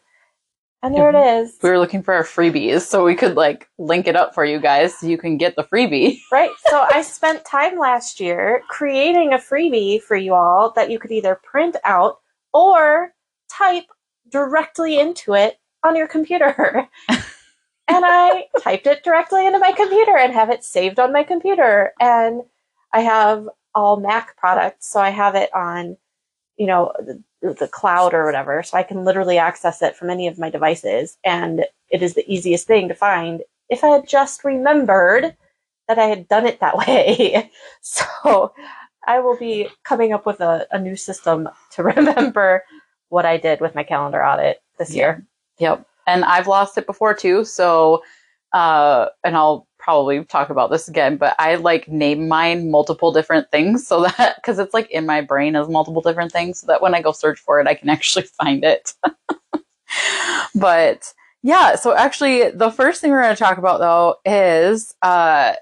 and 0.84 0.96
there 0.96 1.10
it 1.10 1.42
is. 1.44 1.58
We 1.62 1.70
were 1.70 1.78
looking 1.78 2.02
for 2.02 2.12
our 2.12 2.24
freebies 2.24 2.80
so 2.80 3.04
we 3.04 3.14
could 3.14 3.36
like 3.36 3.68
link 3.78 4.08
it 4.08 4.16
up 4.16 4.34
for 4.34 4.44
you 4.44 4.58
guys 4.58 4.98
so 4.98 5.06
you 5.06 5.16
can 5.16 5.36
get 5.36 5.54
the 5.54 5.62
freebie. 5.64 6.18
Right. 6.32 6.50
So 6.66 6.86
I 6.90 7.02
spent 7.02 7.44
time 7.44 7.78
last 7.78 8.18
year 8.18 8.62
creating 8.68 9.32
a 9.32 9.38
freebie 9.38 10.00
for 10.00 10.16
you 10.16 10.34
all 10.34 10.72
that 10.72 10.90
you 10.90 10.98
could 10.98 11.12
either 11.12 11.38
print 11.42 11.76
out 11.84 12.18
or 12.52 13.12
type 13.50 13.84
directly 14.32 14.98
into 14.98 15.34
it 15.34 15.58
on 15.84 15.96
your 15.96 16.08
computer. 16.08 16.88
and 17.08 17.24
I 17.88 18.46
typed 18.60 18.86
it 18.86 19.04
directly 19.04 19.46
into 19.46 19.58
my 19.58 19.72
computer 19.72 20.16
and 20.16 20.32
have 20.32 20.50
it 20.50 20.64
saved 20.64 20.98
on 20.98 21.12
my 21.12 21.22
computer. 21.22 21.92
And 22.00 22.42
I 22.92 23.00
have 23.00 23.48
all 23.74 24.00
Mac 24.00 24.36
products, 24.36 24.88
so 24.90 25.00
I 25.00 25.10
have 25.10 25.34
it 25.34 25.54
on, 25.54 25.96
you 26.56 26.66
know, 26.66 26.92
the, 26.98 27.54
the 27.54 27.68
cloud 27.68 28.14
or 28.14 28.24
whatever, 28.24 28.62
so 28.62 28.76
I 28.76 28.82
can 28.82 29.04
literally 29.04 29.38
access 29.38 29.82
it 29.82 29.96
from 29.96 30.10
any 30.10 30.26
of 30.26 30.38
my 30.38 30.50
devices. 30.50 31.16
And 31.24 31.64
it 31.90 32.02
is 32.02 32.14
the 32.14 32.30
easiest 32.32 32.66
thing 32.66 32.88
to 32.88 32.94
find 32.94 33.42
if 33.68 33.82
I 33.82 33.88
had 33.88 34.08
just 34.08 34.44
remembered 34.44 35.34
that 35.88 35.98
I 35.98 36.04
had 36.04 36.28
done 36.28 36.46
it 36.46 36.60
that 36.60 36.76
way. 36.86 37.50
so 37.80 38.52
I 39.06 39.18
will 39.20 39.36
be 39.36 39.68
coming 39.84 40.12
up 40.12 40.26
with 40.26 40.40
a, 40.40 40.66
a 40.70 40.78
new 40.78 40.96
system 40.96 41.48
to 41.72 41.82
remember 41.82 42.64
what 43.12 43.26
I 43.26 43.36
did 43.36 43.60
with 43.60 43.74
my 43.74 43.82
calendar 43.82 44.24
audit 44.24 44.62
this 44.78 44.94
year. 44.94 45.24
Yep. 45.58 45.86
And 46.06 46.24
I've 46.24 46.48
lost 46.48 46.78
it 46.78 46.86
before 46.86 47.14
too. 47.14 47.44
So, 47.44 48.02
uh, 48.54 49.08
and 49.22 49.36
I'll 49.36 49.68
probably 49.78 50.24
talk 50.24 50.48
about 50.48 50.70
this 50.70 50.88
again, 50.88 51.18
but 51.18 51.36
I 51.38 51.56
like 51.56 51.88
name 51.88 52.26
mine 52.26 52.70
multiple 52.70 53.12
different 53.12 53.50
things 53.50 53.86
so 53.86 54.02
that, 54.18 54.42
cause 54.42 54.58
it's 54.58 54.72
like 54.72 54.90
in 54.90 55.04
my 55.04 55.20
brain 55.20 55.56
as 55.56 55.68
multiple 55.68 56.00
different 56.00 56.32
things 56.32 56.60
so 56.60 56.66
that 56.68 56.80
when 56.80 56.94
I 56.94 57.02
go 57.02 57.12
search 57.12 57.38
for 57.38 57.60
it, 57.60 57.66
I 57.66 57.74
can 57.74 57.88
actually 57.96 58.24
find 58.24 58.64
it. 58.64 58.94
but 60.54 61.12
yeah, 61.42 61.74
so 61.74 61.94
actually 61.94 62.50
the 62.50 62.70
first 62.70 63.00
thing 63.00 63.10
we're 63.10 63.22
going 63.22 63.34
to 63.34 63.38
talk 63.38 63.58
about 63.58 63.80
though 63.80 64.16
is, 64.24 64.94
uh, 65.02 65.52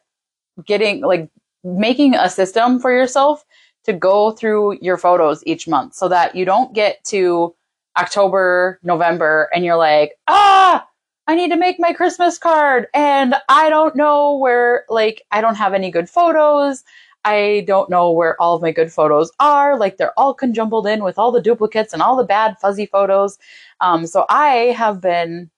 getting 0.67 1.01
like 1.01 1.29
making 1.65 2.15
a 2.15 2.29
system 2.29 2.79
for 2.79 2.93
yourself 2.93 3.45
to 3.85 3.93
go 3.93 4.31
through 4.31 4.79
your 4.81 4.97
photos 4.97 5.43
each 5.47 5.67
month 5.67 5.95
so 5.95 6.09
that 6.09 6.35
you 6.35 6.45
don't 6.45 6.75
get 6.75 7.03
to 7.05 7.55
October, 7.99 8.79
November, 8.83 9.49
and 9.55 9.65
you're 9.65 9.77
like, 9.77 10.13
ah, 10.29 10.87
I 11.27 11.35
need 11.35 11.51
to 11.51 11.57
make 11.57 11.79
my 11.79 11.93
Christmas 11.93 12.39
card. 12.39 12.89
And 12.95 13.35
I 13.49 13.71
don't 13.71 13.97
know 13.97 14.37
where, 14.37 14.85
like, 14.89 15.23
I 15.31 15.41
don't 15.41 15.55
have 15.55 15.75
any 15.75 15.91
good 15.91 16.09
photos. 16.09 16.83
I 17.25 17.65
don't 17.67 17.91
know 17.91 18.11
where 18.11 18.41
all 18.41 18.57
of 18.57 18.63
my 18.63 18.73
good 18.73 18.93
photos 18.93 19.31
are. 19.39 19.79
Like, 19.79 19.97
they're 19.97 20.19
all 20.19 20.35
conjumbled 20.35 20.87
in 20.87 21.05
with 21.05 21.19
all 21.19 21.31
the 21.31 21.43
duplicates 21.43 21.93
and 21.93 22.03
all 22.03 22.17
the 22.17 22.25
bad 22.25 22.59
fuzzy 22.59 22.87
photos. 22.87 23.39
Um, 23.81 24.07
so 24.07 24.25
I 24.29 24.75
have 24.77 25.01
been, 25.01 25.51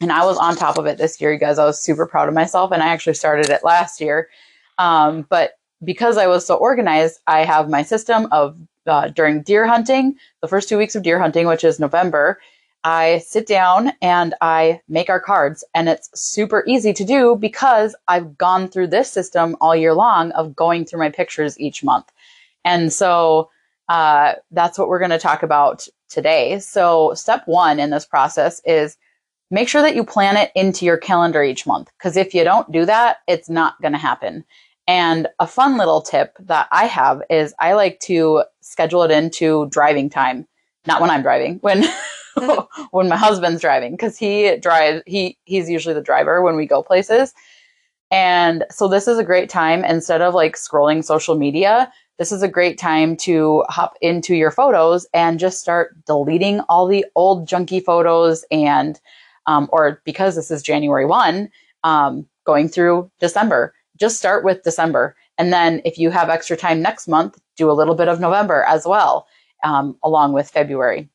and 0.00 0.12
I 0.12 0.24
was 0.24 0.36
on 0.36 0.56
top 0.56 0.78
of 0.78 0.86
it 0.86 0.98
this 0.98 1.20
year, 1.20 1.32
you 1.32 1.38
guys. 1.38 1.58
I 1.58 1.64
was 1.64 1.80
super 1.80 2.06
proud 2.06 2.28
of 2.28 2.34
myself. 2.34 2.72
And 2.72 2.82
I 2.82 2.88
actually 2.88 3.14
started 3.14 3.50
it 3.50 3.64
last 3.64 4.00
year. 4.00 4.28
Um, 4.78 5.26
but 5.28 5.52
because 5.84 6.16
I 6.16 6.26
was 6.26 6.46
so 6.46 6.56
organized, 6.56 7.20
I 7.26 7.44
have 7.44 7.68
my 7.68 7.82
system 7.82 8.28
of 8.32 8.56
uh, 8.86 9.08
during 9.08 9.42
deer 9.42 9.66
hunting, 9.66 10.16
the 10.40 10.48
first 10.48 10.68
two 10.68 10.78
weeks 10.78 10.94
of 10.94 11.02
deer 11.02 11.20
hunting, 11.20 11.46
which 11.46 11.64
is 11.64 11.78
November, 11.78 12.40
I 12.84 13.18
sit 13.18 13.46
down 13.46 13.92
and 14.02 14.34
I 14.40 14.80
make 14.88 15.08
our 15.08 15.20
cards. 15.20 15.62
And 15.74 15.88
it's 15.88 16.10
super 16.14 16.64
easy 16.66 16.92
to 16.92 17.04
do 17.04 17.36
because 17.36 17.94
I've 18.08 18.36
gone 18.36 18.68
through 18.68 18.88
this 18.88 19.10
system 19.10 19.56
all 19.60 19.76
year 19.76 19.94
long 19.94 20.32
of 20.32 20.56
going 20.56 20.84
through 20.84 20.98
my 20.98 21.10
pictures 21.10 21.58
each 21.60 21.84
month. 21.84 22.10
And 22.64 22.92
so 22.92 23.50
uh, 23.88 24.34
that's 24.50 24.78
what 24.78 24.88
we're 24.88 24.98
going 24.98 25.10
to 25.10 25.18
talk 25.18 25.42
about 25.42 25.86
today. 26.08 26.58
So, 26.58 27.14
step 27.14 27.42
one 27.46 27.78
in 27.78 27.90
this 27.90 28.06
process 28.06 28.60
is 28.64 28.96
make 29.50 29.68
sure 29.68 29.82
that 29.82 29.96
you 29.96 30.04
plan 30.04 30.36
it 30.36 30.52
into 30.54 30.84
your 30.84 30.96
calendar 30.96 31.42
each 31.42 31.66
month. 31.66 31.90
Because 31.98 32.16
if 32.16 32.34
you 32.34 32.44
don't 32.44 32.70
do 32.70 32.84
that, 32.86 33.18
it's 33.26 33.48
not 33.48 33.80
going 33.82 33.92
to 33.92 33.98
happen. 33.98 34.44
And 34.86 35.28
a 35.38 35.46
fun 35.46 35.78
little 35.78 36.02
tip 36.02 36.36
that 36.40 36.68
I 36.72 36.86
have 36.86 37.22
is 37.30 37.54
I 37.60 37.74
like 37.74 38.00
to 38.00 38.44
schedule 38.60 39.02
it 39.04 39.10
into 39.10 39.68
driving 39.70 40.10
time, 40.10 40.46
not 40.86 41.00
when 41.00 41.10
I'm 41.10 41.22
driving, 41.22 41.58
when 41.60 41.84
when 42.90 43.08
my 43.08 43.16
husband's 43.16 43.60
driving 43.60 43.92
because 43.92 44.18
he 44.18 44.56
drives 44.56 45.02
he 45.06 45.38
he's 45.44 45.70
usually 45.70 45.94
the 45.94 46.02
driver 46.02 46.42
when 46.42 46.56
we 46.56 46.66
go 46.66 46.82
places. 46.82 47.32
And 48.10 48.64
so 48.70 48.88
this 48.88 49.08
is 49.08 49.18
a 49.18 49.24
great 49.24 49.48
time 49.48 49.84
instead 49.84 50.20
of 50.20 50.34
like 50.34 50.56
scrolling 50.56 51.04
social 51.04 51.36
media, 51.36 51.90
this 52.18 52.30
is 52.32 52.42
a 52.42 52.48
great 52.48 52.78
time 52.78 53.16
to 53.18 53.64
hop 53.68 53.96
into 54.00 54.34
your 54.34 54.50
photos 54.50 55.06
and 55.14 55.38
just 55.38 55.60
start 55.60 55.96
deleting 56.04 56.60
all 56.68 56.86
the 56.86 57.06
old 57.14 57.48
junky 57.48 57.82
photos 57.82 58.44
and 58.50 59.00
um, 59.46 59.68
or 59.72 60.00
because 60.04 60.36
this 60.36 60.50
is 60.50 60.62
January 60.62 61.06
1, 61.06 61.48
um, 61.84 62.26
going 62.44 62.68
through 62.68 63.10
December 63.18 63.74
just 64.02 64.18
start 64.18 64.42
with 64.42 64.64
December. 64.64 65.14
And 65.38 65.52
then 65.52 65.80
if 65.84 65.96
you 65.96 66.10
have 66.10 66.28
extra 66.28 66.56
time 66.56 66.82
next 66.82 67.06
month, 67.06 67.38
do 67.56 67.70
a 67.70 67.78
little 67.80 67.94
bit 67.94 68.08
of 68.08 68.18
November 68.18 68.64
as 68.64 68.84
well, 68.84 69.28
um, 69.62 69.96
along 70.02 70.32
with 70.32 70.50
February. 70.50 71.08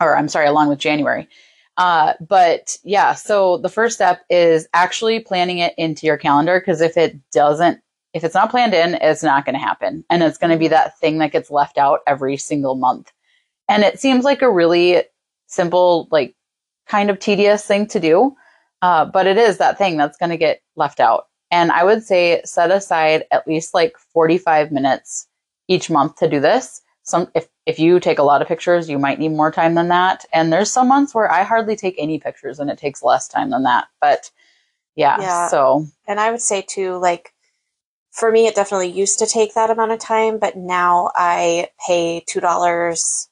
Or 0.00 0.16
I'm 0.16 0.28
sorry, 0.28 0.46
along 0.46 0.68
with 0.68 0.78
January. 0.78 1.28
Uh, 1.76 2.12
but 2.20 2.76
yeah, 2.84 3.12
so 3.12 3.58
the 3.58 3.68
first 3.68 3.96
step 3.96 4.24
is 4.30 4.68
actually 4.72 5.18
planning 5.18 5.58
it 5.58 5.74
into 5.76 6.06
your 6.06 6.16
calendar 6.16 6.60
because 6.60 6.80
if 6.80 6.96
it 6.96 7.18
doesn't, 7.32 7.80
if 8.14 8.22
it's 8.22 8.36
not 8.36 8.52
planned 8.52 8.72
in, 8.72 8.94
it's 8.94 9.24
not 9.24 9.44
going 9.44 9.56
to 9.56 9.60
happen. 9.60 10.04
And 10.08 10.22
it's 10.22 10.38
going 10.38 10.52
to 10.52 10.56
be 10.56 10.68
that 10.68 10.96
thing 11.00 11.18
that 11.18 11.32
gets 11.32 11.50
left 11.50 11.76
out 11.76 12.02
every 12.06 12.36
single 12.36 12.76
month. 12.76 13.10
And 13.68 13.82
it 13.82 13.98
seems 13.98 14.24
like 14.24 14.42
a 14.42 14.50
really 14.50 15.02
simple, 15.48 16.06
like 16.12 16.36
kind 16.86 17.10
of 17.10 17.18
tedious 17.18 17.66
thing 17.66 17.88
to 17.88 17.98
do. 17.98 18.36
Uh, 18.80 19.06
but 19.06 19.26
it 19.26 19.38
is 19.38 19.58
that 19.58 19.76
thing 19.76 19.96
that's 19.96 20.18
going 20.18 20.30
to 20.30 20.36
get 20.36 20.62
left 20.76 21.00
out. 21.00 21.26
And 21.50 21.70
I 21.70 21.84
would 21.84 22.02
say 22.02 22.42
set 22.44 22.70
aside 22.70 23.24
at 23.30 23.46
least 23.46 23.74
like 23.74 23.96
45 24.12 24.72
minutes 24.72 25.28
each 25.68 25.90
month 25.90 26.16
to 26.16 26.28
do 26.28 26.40
this. 26.40 26.82
Some 27.02 27.30
if 27.34 27.48
if 27.66 27.78
you 27.78 28.00
take 28.00 28.18
a 28.18 28.24
lot 28.24 28.42
of 28.42 28.48
pictures, 28.48 28.88
you 28.88 28.98
might 28.98 29.18
need 29.18 29.30
more 29.30 29.52
time 29.52 29.74
than 29.74 29.88
that. 29.88 30.24
And 30.32 30.52
there's 30.52 30.72
some 30.72 30.88
months 30.88 31.14
where 31.14 31.30
I 31.30 31.44
hardly 31.44 31.76
take 31.76 31.94
any 31.98 32.18
pictures 32.18 32.58
and 32.58 32.68
it 32.68 32.78
takes 32.78 33.02
less 33.02 33.28
time 33.28 33.50
than 33.50 33.62
that. 33.62 33.86
But 34.00 34.30
yeah, 34.96 35.20
yeah. 35.20 35.48
so 35.48 35.86
and 36.08 36.18
I 36.18 36.30
would 36.30 36.40
say 36.40 36.62
too 36.62 36.96
like 36.96 37.32
for 38.10 38.32
me 38.32 38.46
it 38.46 38.56
definitely 38.56 38.90
used 38.90 39.18
to 39.20 39.26
take 39.26 39.54
that 39.54 39.70
amount 39.70 39.92
of 39.92 40.00
time, 40.00 40.38
but 40.38 40.56
now 40.56 41.10
I 41.14 41.68
pay 41.86 42.24
$2 42.28 43.28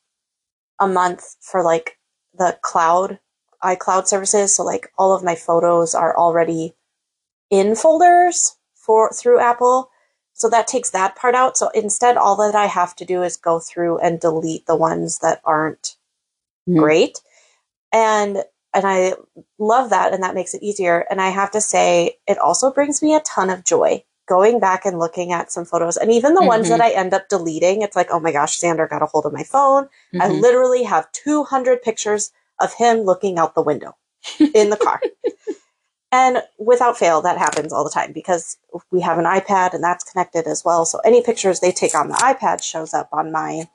a 0.81 0.87
month 0.87 1.37
for 1.41 1.63
like 1.63 1.99
the 2.37 2.57
cloud 2.63 3.19
iCloud 3.63 4.07
services. 4.07 4.55
So 4.55 4.63
like 4.63 4.89
all 4.99 5.15
of 5.15 5.25
my 5.25 5.35
photos 5.35 5.95
are 5.95 6.17
already 6.17 6.75
in 7.55 7.77
folders 7.77 8.57
for 8.75 9.13
through 9.13 9.39
Apple. 9.39 9.89
So 10.33 10.51
that 10.51 10.67
takes 10.67 10.91
that 10.91 11.15
part 11.15 11.37
out. 11.37 11.57
So 11.57 11.69
instead, 11.69 12.17
all 12.17 12.37
that 12.37 12.57
I 12.57 12.67
have 12.67 12.97
to 12.97 13.05
do 13.05 13.23
is 13.23 13.37
go 13.37 13.61
through 13.61 13.99
and 13.99 14.19
delete 14.19 14.67
the 14.67 14.75
ones 14.75 15.21
that 15.21 15.41
aren't 15.45 15.97
mm-hmm. 16.69 16.81
great. 16.81 17.21
And 17.93 18.39
and 18.75 18.85
I 18.85 19.15
love 19.61 19.91
that 19.91 20.13
and 20.13 20.25
that 20.25 20.35
makes 20.35 20.53
it 20.53 20.65
easier. 20.65 21.07
And 21.09 21.21
I 21.21 21.29
have 21.29 21.53
to 21.53 21.61
say, 21.61 22.19
it 22.27 22.39
also 22.39 22.73
brings 22.73 23.01
me 23.01 23.15
a 23.15 23.21
ton 23.21 23.49
of 23.49 23.65
joy 23.65 24.03
going 24.27 24.59
back 24.59 24.85
and 24.85 24.99
looking 24.99 25.31
at 25.31 25.53
some 25.53 25.65
photos. 25.65 25.97
And 25.97 26.11
even 26.11 26.35
the 26.35 26.41
mm-hmm. 26.41 26.49
ones 26.49 26.69
that 26.71 26.81
I 26.81 26.91
end 26.91 27.15
up 27.15 27.29
deleting, 27.29 27.83
it's 27.83 27.95
like, 27.95 28.09
oh 28.11 28.19
my 28.19 28.33
gosh, 28.33 28.57
Sander 28.57 28.89
got 28.89 29.03
a 29.03 29.07
hold 29.07 29.27
of 29.27 29.33
my 29.33 29.45
phone. 29.45 29.85
Mm-hmm. 29.85 30.23
I 30.23 30.27
literally 30.27 30.83
have 30.83 31.13
200 31.13 31.83
pictures 31.83 32.33
of 32.61 32.75
him 32.75 33.03
looking 33.03 33.39
out 33.39 33.55
the 33.55 33.63
window 33.63 33.95
in 34.41 34.71
the 34.71 34.77
car. 34.77 35.01
And 36.15 36.45
without 36.59 36.97
fail, 36.97 37.21
that 37.23 37.39
happens 37.39 37.73
all 37.73 37.83
the 37.83 37.91
time 37.91 38.13
because 38.13 38.57
we 38.93 39.01
have 39.01 39.19
an 39.19 39.25
iPad 39.25 39.75
and 39.75 39.83
that's 39.83 40.05
connected 40.05 40.47
as 40.47 40.65
well. 40.65 40.85
So 40.85 41.01
any 41.01 41.21
pictures 41.21 41.59
they 41.59 41.73
take 41.73 41.93
on 41.93 42.07
the 42.07 42.15
iPad 42.15 42.63
shows 42.63 42.95
up 42.95 43.09
on 43.11 43.33
my 43.33 43.69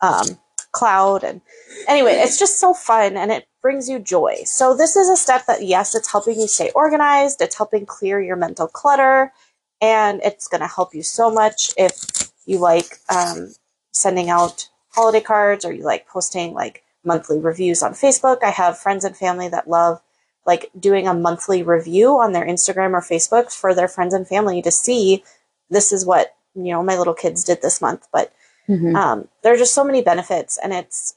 um, 0.00 0.38
cloud. 0.70 1.24
And 1.24 1.40
anyway, 1.88 2.12
it's 2.12 2.38
just 2.38 2.60
so 2.60 2.72
fun 2.72 3.16
and 3.16 3.32
it 3.32 3.48
brings 3.60 3.88
you 3.88 3.98
joy. 3.98 4.42
So 4.44 4.76
this 4.76 4.94
is 4.94 5.08
a 5.08 5.16
step 5.16 5.46
that, 5.46 5.64
yes, 5.64 5.96
it's 5.96 6.12
helping 6.12 6.38
you 6.38 6.46
stay 6.46 6.70
organized. 6.72 7.40
It's 7.40 7.56
helping 7.56 7.84
clear 7.84 8.20
your 8.20 8.36
mental 8.36 8.68
clutter. 8.68 9.32
And 9.80 10.20
it's 10.22 10.46
going 10.46 10.60
to 10.60 10.68
help 10.68 10.94
you 10.94 11.02
so 11.02 11.32
much 11.32 11.72
if 11.76 12.30
you 12.46 12.60
like 12.60 12.98
um, 13.12 13.54
sending 13.90 14.30
out 14.30 14.68
holiday 14.90 15.20
cards 15.20 15.64
or 15.64 15.72
you 15.72 15.82
like 15.82 16.06
posting 16.06 16.54
like 16.54 16.84
monthly 17.04 17.40
reviews 17.40 17.82
on 17.82 17.94
Facebook. 17.94 18.44
I 18.44 18.50
have 18.50 18.78
friends 18.78 19.04
and 19.04 19.16
family 19.16 19.48
that 19.48 19.68
love 19.68 20.00
like 20.46 20.70
doing 20.78 21.06
a 21.06 21.14
monthly 21.14 21.62
review 21.62 22.18
on 22.18 22.32
their 22.32 22.46
Instagram 22.46 22.92
or 22.92 23.00
Facebook 23.00 23.52
for 23.52 23.74
their 23.74 23.88
friends 23.88 24.14
and 24.14 24.26
family 24.26 24.60
to 24.62 24.70
see 24.70 25.22
this 25.70 25.92
is 25.92 26.04
what 26.04 26.34
you 26.54 26.72
know 26.72 26.82
my 26.82 26.96
little 26.96 27.14
kids 27.14 27.44
did 27.44 27.62
this 27.62 27.80
month. 27.80 28.06
But 28.12 28.32
mm-hmm. 28.68 28.94
um, 28.96 29.28
there 29.42 29.52
are 29.52 29.58
just 29.58 29.74
so 29.74 29.84
many 29.84 30.02
benefits, 30.02 30.58
and 30.62 30.72
it's 30.72 31.14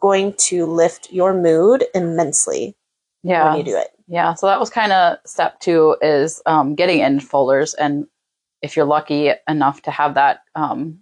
going 0.00 0.34
to 0.38 0.66
lift 0.66 1.12
your 1.12 1.34
mood 1.34 1.84
immensely. 1.94 2.74
Yeah, 3.22 3.50
when 3.50 3.58
you 3.58 3.64
do 3.64 3.76
it. 3.76 3.88
Yeah, 4.08 4.34
so 4.34 4.46
that 4.46 4.60
was 4.60 4.70
kind 4.70 4.92
of 4.92 5.18
step 5.26 5.58
two 5.60 5.96
is 6.00 6.42
um, 6.46 6.74
getting 6.74 7.00
in 7.00 7.20
folders, 7.20 7.74
and 7.74 8.06
if 8.62 8.76
you're 8.76 8.84
lucky 8.84 9.32
enough 9.48 9.82
to 9.82 9.90
have 9.90 10.14
that. 10.14 10.40
Um, 10.54 11.00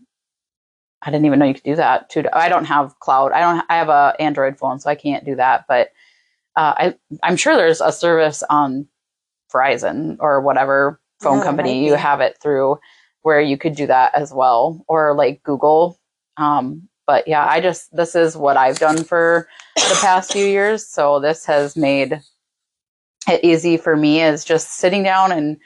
I 1.06 1.10
didn't 1.10 1.26
even 1.26 1.38
know 1.38 1.44
you 1.44 1.52
could 1.52 1.64
do 1.64 1.76
that. 1.76 2.08
Too. 2.08 2.24
I 2.32 2.48
don't 2.48 2.64
have 2.64 2.98
cloud. 2.98 3.32
I 3.32 3.40
don't. 3.40 3.64
I 3.68 3.76
have 3.76 3.90
a 3.90 4.14
Android 4.18 4.58
phone, 4.58 4.80
so 4.80 4.88
I 4.88 4.94
can't 4.94 5.24
do 5.24 5.34
that. 5.34 5.66
But 5.68 5.90
uh, 6.56 6.74
I, 6.76 6.94
I'm 7.22 7.36
sure 7.36 7.56
there's 7.56 7.80
a 7.80 7.92
service 7.92 8.42
on 8.48 8.86
Verizon 9.52 10.16
or 10.20 10.40
whatever 10.40 11.00
phone 11.20 11.42
company 11.42 11.86
you 11.86 11.94
have 11.94 12.20
it 12.20 12.36
through 12.42 12.78
where 13.22 13.40
you 13.40 13.56
could 13.56 13.74
do 13.74 13.86
that 13.86 14.14
as 14.14 14.32
well, 14.32 14.84
or 14.86 15.14
like 15.14 15.42
Google. 15.42 15.98
Um, 16.36 16.88
but 17.06 17.26
yeah, 17.26 17.46
I 17.46 17.60
just 17.60 17.94
this 17.94 18.14
is 18.14 18.36
what 18.36 18.56
I've 18.56 18.78
done 18.78 19.04
for 19.04 19.48
the 19.76 19.98
past 20.00 20.32
few 20.32 20.44
years, 20.44 20.86
so 20.86 21.20
this 21.20 21.46
has 21.46 21.76
made 21.76 22.20
it 23.28 23.42
easy 23.42 23.76
for 23.76 23.96
me 23.96 24.22
is 24.22 24.44
just 24.44 24.74
sitting 24.74 25.02
down 25.02 25.32
and 25.32 25.56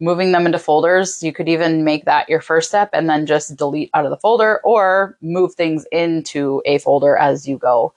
moving 0.00 0.32
them 0.32 0.46
into 0.46 0.58
folders. 0.58 1.22
You 1.22 1.32
could 1.32 1.48
even 1.48 1.84
make 1.84 2.04
that 2.04 2.28
your 2.28 2.40
first 2.40 2.68
step 2.68 2.90
and 2.92 3.08
then 3.08 3.26
just 3.26 3.56
delete 3.56 3.90
out 3.94 4.04
of 4.04 4.10
the 4.10 4.16
folder 4.16 4.60
or 4.64 5.16
move 5.22 5.54
things 5.54 5.86
into 5.92 6.62
a 6.64 6.78
folder 6.78 7.16
as 7.16 7.48
you 7.48 7.58
go. 7.58 7.94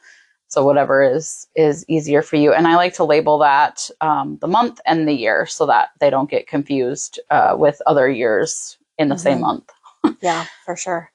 So 0.55 0.63
whatever 0.63 1.03
is 1.03 1.47
is 1.53 1.83
easier 1.89 2.21
for 2.21 2.37
you. 2.37 2.53
And 2.53 2.65
I 2.65 2.77
like 2.77 2.93
to 2.93 3.03
label 3.03 3.37
that 3.39 3.89
um, 3.99 4.37
the 4.39 4.47
month 4.47 4.79
and 4.85 5.05
the 5.05 5.11
year 5.11 5.45
so 5.45 5.65
that 5.65 5.89
they 5.99 6.09
don't 6.09 6.29
get 6.29 6.47
confused 6.47 7.19
uh, 7.29 7.57
with 7.59 7.81
other 7.85 8.09
years 8.09 8.77
in 8.97 9.09
the 9.09 9.15
mm-hmm. 9.15 9.21
same 9.21 9.41
month. 9.41 9.69
yeah, 10.21 10.45
for 10.63 10.77
sure. 10.77 11.11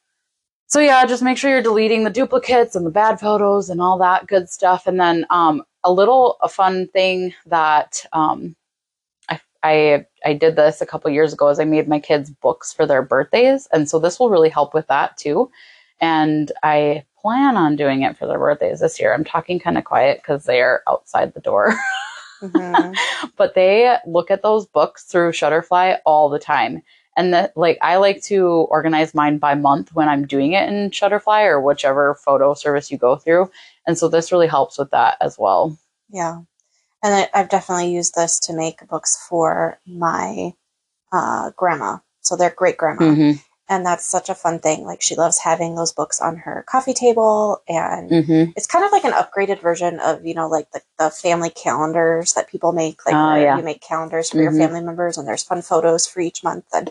So 0.66 0.78
yeah, 0.78 1.06
just 1.06 1.22
make 1.22 1.38
sure 1.38 1.50
you're 1.50 1.62
deleting 1.62 2.04
the 2.04 2.10
duplicates 2.10 2.76
and 2.76 2.84
the 2.84 2.90
bad 2.90 3.18
photos 3.18 3.70
and 3.70 3.80
all 3.80 3.96
that 3.96 4.26
good 4.26 4.50
stuff. 4.50 4.86
And 4.86 5.00
then 5.00 5.24
um, 5.30 5.62
a 5.84 5.90
little 5.90 6.36
a 6.42 6.48
fun 6.50 6.88
thing 6.88 7.32
that 7.46 8.04
um, 8.12 8.54
I 9.62 10.04
I 10.26 10.34
did 10.34 10.56
this 10.56 10.82
a 10.82 10.86
couple 10.86 11.10
years 11.10 11.32
ago 11.32 11.48
is 11.48 11.58
I 11.58 11.64
made 11.64 11.88
my 11.88 11.98
kids 11.98 12.28
books 12.28 12.74
for 12.74 12.84
their 12.84 13.00
birthdays, 13.00 13.68
and 13.72 13.88
so 13.88 13.98
this 13.98 14.20
will 14.20 14.28
really 14.28 14.50
help 14.50 14.74
with 14.74 14.86
that 14.88 15.16
too. 15.16 15.50
And 15.98 16.52
I 16.62 17.04
plan 17.20 17.56
on 17.56 17.76
doing 17.76 18.02
it 18.02 18.16
for 18.16 18.26
their 18.26 18.38
birthdays 18.38 18.80
this 18.80 19.00
year. 19.00 19.14
I'm 19.14 19.24
talking 19.24 19.58
kind 19.58 19.78
of 19.78 19.84
quiet 19.84 20.18
because 20.18 20.44
they 20.44 20.60
are 20.60 20.82
outside 20.88 21.34
the 21.34 21.40
door. 21.40 21.74
mm-hmm. 22.42 22.92
but 23.36 23.54
they 23.54 23.96
look 24.06 24.30
at 24.30 24.42
those 24.42 24.66
books 24.66 25.04
through 25.04 25.32
Shutterfly 25.32 25.98
all 26.04 26.28
the 26.28 26.38
time. 26.38 26.82
And 27.16 27.34
that 27.34 27.56
like 27.56 27.78
I 27.82 27.96
like 27.96 28.22
to 28.24 28.46
organize 28.46 29.14
mine 29.14 29.38
by 29.38 29.54
month 29.54 29.94
when 29.94 30.08
I'm 30.08 30.26
doing 30.26 30.52
it 30.52 30.68
in 30.68 30.90
Shutterfly 30.90 31.44
or 31.44 31.60
whichever 31.60 32.14
photo 32.14 32.54
service 32.54 32.90
you 32.90 32.98
go 32.98 33.16
through. 33.16 33.50
And 33.86 33.98
so 33.98 34.08
this 34.08 34.32
really 34.32 34.46
helps 34.46 34.78
with 34.78 34.90
that 34.90 35.16
as 35.20 35.36
well. 35.38 35.78
Yeah 36.08 36.42
and 37.02 37.28
I, 37.32 37.38
have 37.38 37.48
definitely 37.48 37.92
used 37.92 38.14
this 38.14 38.38
to 38.40 38.54
make 38.54 38.86
books 38.88 39.16
for 39.28 39.78
my 39.86 40.52
uh, 41.12 41.50
grandma. 41.56 41.98
So 42.20 42.36
they're 42.36 42.50
great 42.50 42.76
grandma. 42.76 43.02
Mm-hmm. 43.02 43.30
And 43.70 43.86
that's 43.86 44.04
such 44.04 44.28
a 44.28 44.34
fun 44.34 44.58
thing. 44.58 44.84
Like 44.84 45.00
she 45.00 45.14
loves 45.14 45.38
having 45.38 45.76
those 45.76 45.92
books 45.92 46.20
on 46.20 46.36
her 46.38 46.64
coffee 46.68 46.92
table. 46.92 47.62
And 47.68 48.10
mm-hmm. 48.10 48.50
it's 48.56 48.66
kind 48.66 48.84
of 48.84 48.90
like 48.90 49.04
an 49.04 49.12
upgraded 49.12 49.62
version 49.62 50.00
of, 50.00 50.26
you 50.26 50.34
know, 50.34 50.48
like 50.48 50.72
the, 50.72 50.82
the 50.98 51.08
family 51.08 51.50
calendars 51.50 52.32
that 52.32 52.50
people 52.50 52.72
make. 52.72 53.06
Like 53.06 53.14
oh, 53.14 53.40
yeah. 53.40 53.56
you 53.56 53.62
make 53.62 53.80
calendars 53.80 54.30
for 54.30 54.38
mm-hmm. 54.38 54.42
your 54.42 54.52
family 54.52 54.82
members 54.82 55.16
and 55.16 55.26
there's 55.26 55.44
fun 55.44 55.62
photos 55.62 56.04
for 56.04 56.20
each 56.20 56.42
month. 56.42 56.64
And 56.72 56.90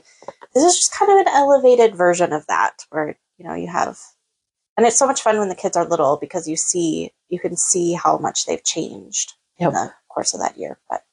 this 0.53 0.63
is 0.63 0.75
just 0.77 0.93
kind 0.93 1.11
of 1.11 1.17
an 1.17 1.33
elevated 1.33 1.95
version 1.95 2.31
of 2.31 2.47
that 2.47 2.85
where, 2.91 3.17
you 3.37 3.45
know, 3.45 3.55
you 3.55 3.67
have 3.67 3.99
and 4.79 4.87
it's 4.87 4.97
so 4.97 5.05
much 5.05 5.21
fun 5.21 5.37
when 5.37 5.49
the 5.49 5.55
kids 5.55 5.75
are 5.75 5.85
little 5.85 6.15
because 6.15 6.47
you 6.47 6.55
see 6.55 7.11
you 7.27 7.37
can 7.37 7.57
see 7.57 7.91
how 7.91 8.17
much 8.17 8.45
they've 8.45 8.63
changed 8.63 9.33
yep. 9.59 9.67
in 9.67 9.73
the 9.73 9.91
course 10.07 10.33
of 10.33 10.39
that 10.39 10.57
year. 10.57 10.79
But 10.89 11.03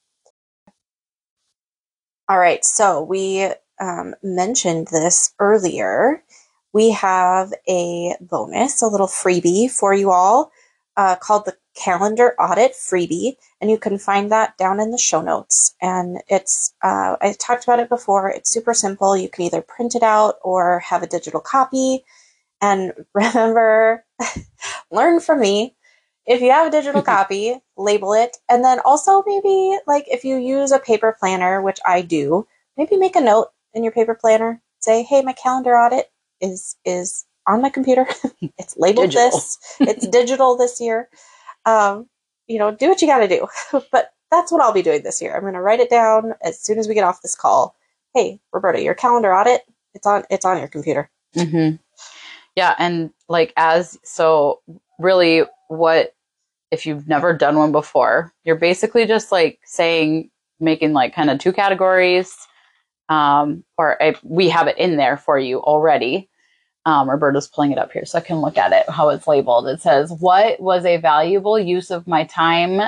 all 2.29 2.39
right, 2.39 2.65
so 2.65 3.03
we 3.03 3.51
um, 3.81 4.15
mentioned 4.23 4.89
this 4.89 5.35
earlier. 5.39 6.23
We 6.73 6.91
have 6.91 7.53
a 7.69 8.15
bonus, 8.21 8.83
a 8.83 8.87
little 8.87 9.07
freebie 9.07 9.71
for 9.71 9.95
you 9.95 10.11
all 10.11 10.51
uh, 10.97 11.17
called 11.17 11.45
the 11.45 11.57
Calendar 11.75 12.35
Audit 12.39 12.73
Freebie, 12.73 13.37
and 13.61 13.71
you 13.71 13.79
can 13.79 13.99
find 13.99 14.33
that 14.33 14.57
down 14.57 14.81
in 14.81 14.91
the 14.91 14.99
show 14.99 15.21
notes. 15.21 15.75
And 15.81 16.23
it's, 16.29 16.75
uh, 16.83 17.17
I 17.21 17.35
talked 17.39 17.65
about 17.65 17.81
it 17.81 17.89
before, 17.89 18.31
it's 18.31 18.51
super 18.51 18.75
simple. 18.75 19.17
You 19.17 19.29
can 19.29 19.45
either 19.45 19.63
print 19.63 19.95
it 19.95 20.03
out 20.03 20.37
or 20.43 20.81
have 20.81 21.03
a 21.03 21.07
digital 21.07 21.41
copy. 21.41 22.05
And 22.61 22.93
remember, 23.15 24.05
learn 24.91 25.21
from 25.21 25.41
me 25.41 25.77
if 26.27 26.41
you 26.41 26.51
have 26.51 26.67
a 26.67 26.71
digital 26.71 27.03
copy, 27.15 27.61
label 27.77 28.15
it. 28.15 28.39
And 28.49 28.65
then 28.65 28.81
also 28.85 29.23
maybe 29.27 29.79
like 29.87 30.07
if 30.09 30.25
you 30.25 30.37
use 30.37 30.73
a 30.73 30.79
paper 30.79 31.15
planner, 31.19 31.61
which 31.61 31.79
I 31.85 32.03
do, 32.03 32.47
maybe 32.77 32.97
make 32.97 33.17
a 33.17 33.21
note 33.21 33.49
in 33.77 33.85
your 33.85 33.93
paper 33.93 34.15
planner. 34.15 34.61
Say, 34.81 35.03
hey, 35.03 35.23
my 35.23 35.33
calendar 35.33 35.77
audit 35.77 36.07
is 36.41 36.77
is 36.85 37.25
on 37.47 37.63
my 37.63 37.71
computer. 37.71 38.07
it's 38.59 38.77
labeled 38.77 39.11
digital. 39.11 39.31
this. 39.31 39.59
It's 39.81 40.09
digital 40.09 40.57
this 40.57 40.81
year. 40.81 41.09
Um, 41.65 42.09
you 42.47 42.59
know, 42.59 42.71
do 42.71 42.89
what 42.89 43.01
you 43.01 43.09
got 43.09 43.19
to 43.19 43.29
do. 43.29 43.47
but 43.93 44.13
that's 44.31 44.51
what 44.51 44.61
I'll 44.61 44.73
be 44.73 44.83
doing 44.83 45.03
this 45.03 45.23
year. 45.23 45.35
I'm 45.35 45.43
going 45.43 45.55
to 45.55 45.61
write 45.61 45.81
it 45.81 45.91
down 45.91 46.35
as 46.43 46.61
soon 46.61 46.79
as 46.79 46.89
we 46.89 46.95
get 46.95 47.05
off 47.05 47.23
this 47.23 47.37
call. 47.37 47.77
Hey, 48.15 48.41
Roberta, 48.53 48.83
your 48.83 48.95
calendar 48.95 49.35
audit. 49.35 49.63
It's 49.95 50.07
on. 50.07 50.25
It's 50.31 50.45
on 50.45 50.59
your 50.59 50.69
computer. 50.69 51.11
Mm-hmm. 51.37 51.77
Yeah, 52.57 52.75
and 52.79 53.11
like 53.29 53.53
as 53.57 53.99
so, 54.03 54.61
really, 54.99 55.43
what 55.69 56.15
if 56.71 56.87
you've 56.87 57.07
never 57.09 57.33
done 57.33 57.57
one 57.57 57.73
before, 57.73 58.33
you're 58.45 58.57
basically 58.57 59.07
just 59.07 59.31
like 59.31 59.61
saying, 59.65 60.31
making 60.59 60.93
like 60.93 61.15
kind 61.15 61.31
of 61.31 61.39
two 61.39 61.53
categories. 61.53 62.35
Um, 63.09 63.65
or 63.79 64.03
I, 64.03 64.17
we 64.23 64.49
have 64.49 64.67
it 64.67 64.79
in 64.79 64.97
there 64.97 65.17
for 65.17 65.39
you 65.39 65.61
already. 65.61 66.29
Um, 66.87 67.11
Roberta's 67.11 67.49
pulling 67.49 67.73
it 67.73 67.79
up 67.79 67.93
here 67.93 68.05
so 68.05 68.19
I 68.19 68.23
can 68.23 68.37
look 68.39 68.57
at 68.57 68.73
it, 68.73 68.89
how 68.89 69.09
it's 69.09 69.27
labeled. 69.27 69.67
It 69.67 69.81
says, 69.83 70.13
What 70.13 70.61
was 70.61 70.85
a 70.85 70.99
valuable 70.99 71.59
use 71.59 71.91
of 71.91 72.07
my 72.07 72.25
time 72.25 72.81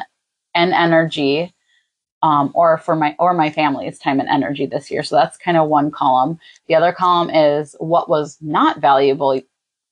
and 0.54 0.72
energy? 0.72 1.54
Um, 2.22 2.50
or 2.54 2.78
for 2.78 2.96
my 2.96 3.14
or 3.20 3.32
my 3.32 3.48
family's 3.48 3.98
time 3.98 4.18
and 4.18 4.28
energy 4.28 4.66
this 4.66 4.90
year. 4.90 5.04
So 5.04 5.14
that's 5.14 5.36
kind 5.38 5.56
of 5.56 5.68
one 5.68 5.92
column. 5.92 6.40
The 6.66 6.74
other 6.74 6.92
column 6.92 7.30
is 7.30 7.76
what 7.78 8.08
was 8.08 8.36
not 8.40 8.80
valuable, 8.80 9.40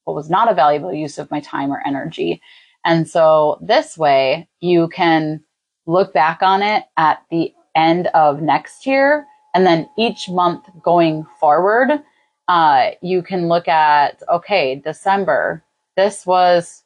what 0.05 0.15
was 0.15 0.29
not 0.29 0.51
a 0.51 0.55
valuable 0.55 0.93
use 0.93 1.19
of 1.19 1.31
my 1.31 1.39
time 1.41 1.71
or 1.73 1.83
energy. 1.87 2.43
And 2.85 3.09
so 3.09 3.59
this 3.61 3.99
way 3.99 4.49
you 4.61 4.89
can 4.89 5.45
look 5.87 6.13
back 6.13 6.43
on 6.43 6.63
it 6.63 6.85
at 6.97 7.23
the 7.31 7.53
end 7.75 8.09
of 8.09 8.43
next 8.43 8.87
year. 8.87 9.27
And 9.57 9.67
then 9.67 9.89
each 9.97 10.29
month 10.29 10.69
going 10.83 11.27
forward, 11.41 12.03
uh, 12.47 12.91
you 13.01 13.23
can 13.23 13.49
look 13.49 13.69
at, 13.69 14.23
okay, 14.29 14.83
December, 14.85 15.65
this 15.97 16.27
was, 16.27 16.83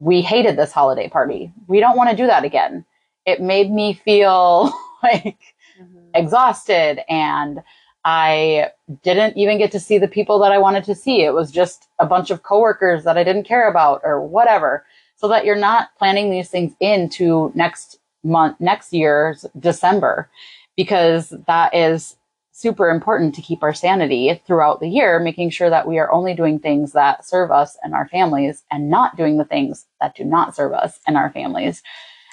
we 0.00 0.20
hated 0.20 0.58
this 0.58 0.72
holiday 0.72 1.08
party. 1.08 1.52
We 1.68 1.78
don't 1.78 1.96
want 1.96 2.10
to 2.10 2.16
do 2.16 2.26
that 2.26 2.42
again. 2.42 2.84
It 3.24 3.40
made 3.40 3.70
me 3.70 3.94
feel 3.94 4.72
like 5.04 5.38
mm-hmm. 5.80 6.08
exhausted 6.12 7.08
and 7.08 7.62
I 8.04 8.72
didn't 9.04 9.36
even 9.36 9.56
get 9.56 9.70
to 9.72 9.80
see 9.80 9.98
the 9.98 10.08
people 10.08 10.40
that 10.40 10.50
I 10.50 10.58
wanted 10.58 10.82
to 10.86 10.94
see. 10.96 11.22
It 11.22 11.34
was 11.34 11.52
just 11.52 11.86
a 12.00 12.04
bunch 12.04 12.32
of 12.32 12.42
coworkers 12.42 13.04
that 13.04 13.16
I 13.16 13.22
didn't 13.22 13.46
care 13.46 13.70
about 13.70 14.00
or 14.02 14.20
whatever. 14.20 14.84
So 15.14 15.28
that 15.28 15.44
you're 15.44 15.54
not 15.54 15.90
planning 15.98 16.32
these 16.32 16.50
things 16.50 16.74
into 16.80 17.52
next 17.54 18.00
month, 18.24 18.58
next 18.58 18.92
year's 18.92 19.46
December, 19.56 20.28
because 20.76 21.34
that 21.46 21.74
is 21.74 22.16
super 22.52 22.88
important 22.88 23.34
to 23.34 23.42
keep 23.42 23.62
our 23.62 23.74
sanity 23.74 24.40
throughout 24.46 24.80
the 24.80 24.88
year, 24.88 25.18
making 25.18 25.50
sure 25.50 25.70
that 25.70 25.88
we 25.88 25.98
are 25.98 26.12
only 26.12 26.34
doing 26.34 26.58
things 26.58 26.92
that 26.92 27.24
serve 27.24 27.50
us 27.50 27.76
and 27.82 27.94
our 27.94 28.06
families 28.08 28.62
and 28.70 28.88
not 28.88 29.16
doing 29.16 29.38
the 29.38 29.44
things 29.44 29.86
that 30.00 30.14
do 30.14 30.24
not 30.24 30.54
serve 30.54 30.72
us 30.72 31.00
and 31.06 31.16
our 31.16 31.30
families. 31.30 31.82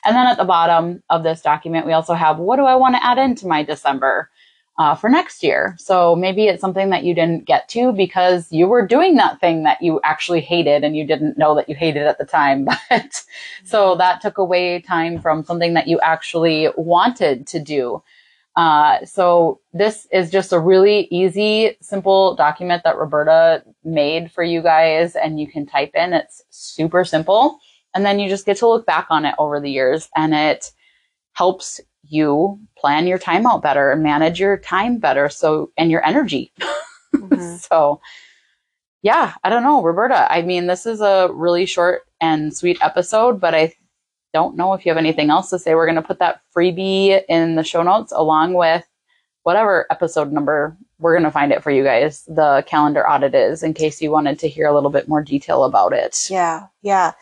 And 0.05 0.15
then 0.15 0.27
at 0.27 0.37
the 0.37 0.45
bottom 0.45 1.01
of 1.09 1.23
this 1.23 1.41
document, 1.41 1.85
we 1.85 1.93
also 1.93 2.13
have 2.13 2.37
what 2.37 2.57
do 2.57 2.65
I 2.65 2.75
want 2.75 2.95
to 2.95 3.03
add 3.03 3.17
into 3.17 3.47
my 3.47 3.63
December? 3.63 4.29
uh, 4.81 4.95
for 4.95 5.09
next 5.09 5.43
year. 5.43 5.75
So 5.77 6.15
maybe 6.15 6.45
it's 6.45 6.61
something 6.61 6.89
that 6.89 7.03
you 7.03 7.13
didn't 7.13 7.45
get 7.45 7.69
to 7.69 7.91
because 7.91 8.51
you 8.51 8.67
were 8.67 8.87
doing 8.87 9.15
that 9.15 9.39
thing 9.39 9.63
that 9.63 9.81
you 9.81 9.99
actually 10.03 10.41
hated 10.41 10.83
and 10.83 10.95
you 10.95 11.05
didn't 11.05 11.37
know 11.37 11.55
that 11.55 11.69
you 11.69 11.75
hated 11.75 12.03
at 12.03 12.17
the 12.17 12.25
time. 12.25 12.67
But 12.89 13.23
so 13.63 13.95
that 13.95 14.21
took 14.21 14.37
away 14.37 14.81
time 14.81 15.21
from 15.21 15.45
something 15.45 15.75
that 15.75 15.87
you 15.87 15.99
actually 16.01 16.69
wanted 16.75 17.47
to 17.47 17.59
do. 17.59 18.01
Uh, 18.55 19.03
so 19.05 19.61
this 19.73 20.07
is 20.11 20.29
just 20.29 20.51
a 20.51 20.59
really 20.59 21.07
easy, 21.09 21.77
simple 21.81 22.35
document 22.35 22.83
that 22.83 22.97
Roberta 22.97 23.63
made 23.83 24.31
for 24.31 24.43
you 24.43 24.61
guys 24.61 25.15
and 25.15 25.39
you 25.39 25.47
can 25.47 25.65
type 25.65 25.91
in. 25.95 26.13
It's 26.13 26.43
super 26.49 27.05
simple. 27.05 27.59
And 27.95 28.05
then 28.05 28.19
you 28.19 28.29
just 28.29 28.45
get 28.45 28.57
to 28.57 28.67
look 28.67 28.85
back 28.85 29.07
on 29.09 29.25
it 29.25 29.35
over 29.37 29.59
the 29.59 29.71
years 29.71 30.09
and 30.15 30.33
it 30.33 30.71
helps 31.33 31.79
you 32.03 32.59
plan 32.77 33.07
your 33.07 33.17
time 33.17 33.45
out 33.47 33.61
better 33.61 33.91
and 33.91 34.03
manage 34.03 34.39
your 34.39 34.57
time 34.57 34.97
better. 34.97 35.29
So, 35.29 35.71
and 35.77 35.91
your 35.91 36.05
energy. 36.05 36.51
Mm-hmm. 37.13 37.57
so, 37.57 37.99
yeah, 39.01 39.33
I 39.43 39.49
don't 39.49 39.63
know, 39.63 39.83
Roberta. 39.83 40.31
I 40.31 40.43
mean, 40.43 40.67
this 40.67 40.85
is 40.85 41.01
a 41.01 41.29
really 41.33 41.65
short 41.65 42.03
and 42.21 42.55
sweet 42.55 42.77
episode, 42.81 43.41
but 43.41 43.53
I 43.53 43.73
don't 44.33 44.55
know 44.55 44.73
if 44.73 44.85
you 44.85 44.91
have 44.91 44.97
anything 44.97 45.29
else 45.29 45.49
to 45.49 45.59
say. 45.59 45.75
We're 45.75 45.85
going 45.85 45.95
to 45.95 46.01
put 46.01 46.19
that 46.19 46.41
freebie 46.55 47.21
in 47.27 47.55
the 47.55 47.63
show 47.63 47.83
notes 47.83 48.11
along 48.15 48.53
with 48.53 48.85
whatever 49.43 49.87
episode 49.89 50.31
number 50.31 50.77
we're 51.01 51.13
going 51.13 51.23
to 51.23 51.31
find 51.31 51.51
it 51.51 51.63
for 51.63 51.71
you 51.71 51.83
guys. 51.83 52.23
The 52.27 52.63
calendar 52.67 53.07
audit 53.09 53.33
is 53.33 53.63
in 53.63 53.73
case 53.73 54.01
you 54.01 54.11
wanted 54.11 54.39
to 54.39 54.47
hear 54.47 54.67
a 54.67 54.73
little 54.73 54.91
bit 54.91 55.07
more 55.07 55.23
detail 55.23 55.63
about 55.63 55.93
it. 55.93 56.27
Yeah. 56.29 56.67
Yeah. 56.81 57.13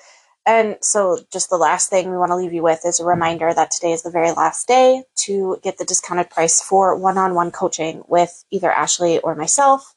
And 0.45 0.77
so, 0.81 1.19
just 1.31 1.49
the 1.49 1.57
last 1.57 1.89
thing 1.89 2.09
we 2.09 2.17
want 2.17 2.31
to 2.31 2.35
leave 2.35 2.53
you 2.53 2.63
with 2.63 2.81
is 2.83 2.99
a 2.99 3.05
reminder 3.05 3.53
that 3.53 3.71
today 3.71 3.91
is 3.91 4.03
the 4.03 4.09
very 4.09 4.31
last 4.31 4.67
day 4.67 5.03
to 5.25 5.59
get 5.63 5.77
the 5.77 5.85
discounted 5.85 6.29
price 6.29 6.61
for 6.61 6.97
one 6.97 7.17
on 7.17 7.35
one 7.35 7.51
coaching 7.51 8.03
with 8.07 8.43
either 8.49 8.71
Ashley 8.71 9.19
or 9.19 9.35
myself. 9.35 9.93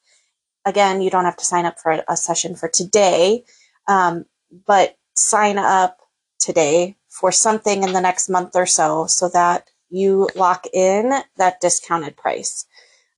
Again, 0.64 1.00
you 1.00 1.10
don't 1.10 1.24
have 1.24 1.36
to 1.38 1.44
sign 1.44 1.64
up 1.64 1.78
for 1.80 2.02
a 2.06 2.16
session 2.16 2.54
for 2.54 2.68
today, 2.68 3.44
um, 3.88 4.26
but 4.66 4.96
sign 5.14 5.58
up 5.58 5.98
today 6.38 6.96
for 7.12 7.30
something 7.30 7.82
in 7.82 7.92
the 7.92 8.00
next 8.00 8.28
month 8.28 8.56
or 8.56 8.66
so 8.66 9.06
so 9.06 9.28
that 9.28 9.68
you 9.90 10.28
lock 10.34 10.66
in 10.72 11.12
that 11.36 11.60
discounted 11.60 12.16
price. 12.16 12.64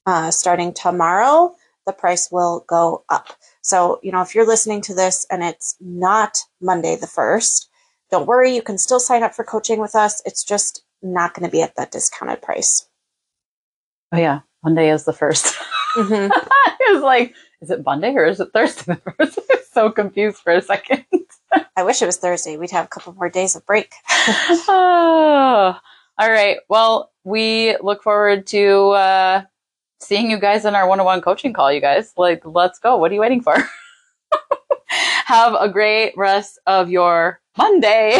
Uh, 0.04 0.30
starting 0.30 0.74
tomorrow, 0.74 1.54
the 1.87 1.92
price 1.92 2.28
will 2.30 2.64
go 2.68 3.04
up. 3.09 3.28
So, 3.62 4.00
you 4.02 4.11
know, 4.11 4.20
if 4.20 4.35
you're 4.35 4.46
listening 4.46 4.83
to 4.83 4.94
this 4.94 5.26
and 5.30 5.42
it's 5.42 5.76
not 5.80 6.38
Monday 6.61 6.96
the 6.96 7.07
1st, 7.07 7.66
don't 8.11 8.26
worry, 8.26 8.54
you 8.54 8.62
can 8.62 8.78
still 8.78 9.00
sign 9.00 9.22
up 9.22 9.35
for 9.35 9.44
coaching 9.44 9.80
with 9.80 9.94
us. 9.94 10.20
It's 10.26 10.44
just 10.44 10.83
not 11.02 11.33
going 11.33 11.48
to 11.48 11.52
be 11.52 11.62
at 11.62 11.76
that 11.76 11.92
discounted 11.92 12.42
price. 12.42 12.88
Oh, 14.12 14.18
yeah. 14.18 14.40
Monday 14.62 14.90
is 14.90 15.04
the 15.04 15.12
1st. 15.12 15.57
Mm-hmm. 15.96 16.30
it 16.80 16.94
was 16.94 17.02
like, 17.02 17.35
is 17.62 17.70
it 17.70 17.85
Monday 17.85 18.14
or 18.14 18.26
is 18.26 18.40
it 18.40 18.48
Thursday 18.52 18.94
the 18.94 19.12
1st? 19.12 19.38
So 19.74 19.90
confused 19.90 20.38
for 20.38 20.52
a 20.52 20.62
second. 20.62 21.04
I 21.76 21.82
wish 21.82 22.00
it 22.00 22.06
was 22.06 22.16
Thursday. 22.16 22.56
We'd 22.56 22.70
have 22.70 22.84
a 22.84 22.88
couple 22.88 23.12
more 23.14 23.28
days 23.28 23.56
of 23.56 23.66
break. 23.66 23.92
oh, 24.08 25.76
all 26.18 26.30
right. 26.30 26.58
Well, 26.68 27.10
we 27.24 27.76
look 27.82 28.00
forward 28.04 28.46
to 28.48 28.90
uh, 28.90 29.42
seeing 29.98 30.30
you 30.30 30.38
guys 30.38 30.64
in 30.64 30.76
our 30.76 30.88
one 30.88 31.00
on 31.00 31.06
one 31.06 31.20
coaching 31.20 31.52
call, 31.52 31.72
you 31.72 31.80
guys. 31.80 32.12
Like, 32.16 32.42
let's 32.44 32.78
go. 32.78 32.96
What 32.96 33.10
are 33.10 33.14
you 33.14 33.20
waiting 33.20 33.40
for? 33.40 33.56
Have 35.26 35.54
a 35.58 35.68
great 35.68 36.16
rest 36.16 36.60
of 36.68 36.88
your 36.88 37.40
Monday 37.58 38.18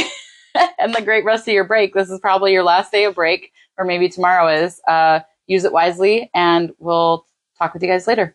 and 0.81 0.93
the 0.93 1.03
great 1.03 1.25
rest 1.25 1.47
of 1.47 1.55
your 1.55 1.65
break. 1.65 1.95
This 1.95 2.11
is 2.11 2.19
probably 2.19 2.53
your 2.53 2.65
last 2.65 2.91
day 2.91 3.05
of 3.05 3.15
break, 3.15 3.53
or 3.79 3.85
maybe 3.85 4.09
tomorrow 4.09 4.49
is. 4.49 4.81
Uh, 4.89 5.21
use 5.47 5.63
it 5.63 5.73
wisely, 5.73 6.31
and 6.35 6.73
we'll 6.79 7.27
talk 7.59 7.75
with 7.75 7.83
you 7.83 7.89
guys 7.89 8.09
later. 8.09 8.35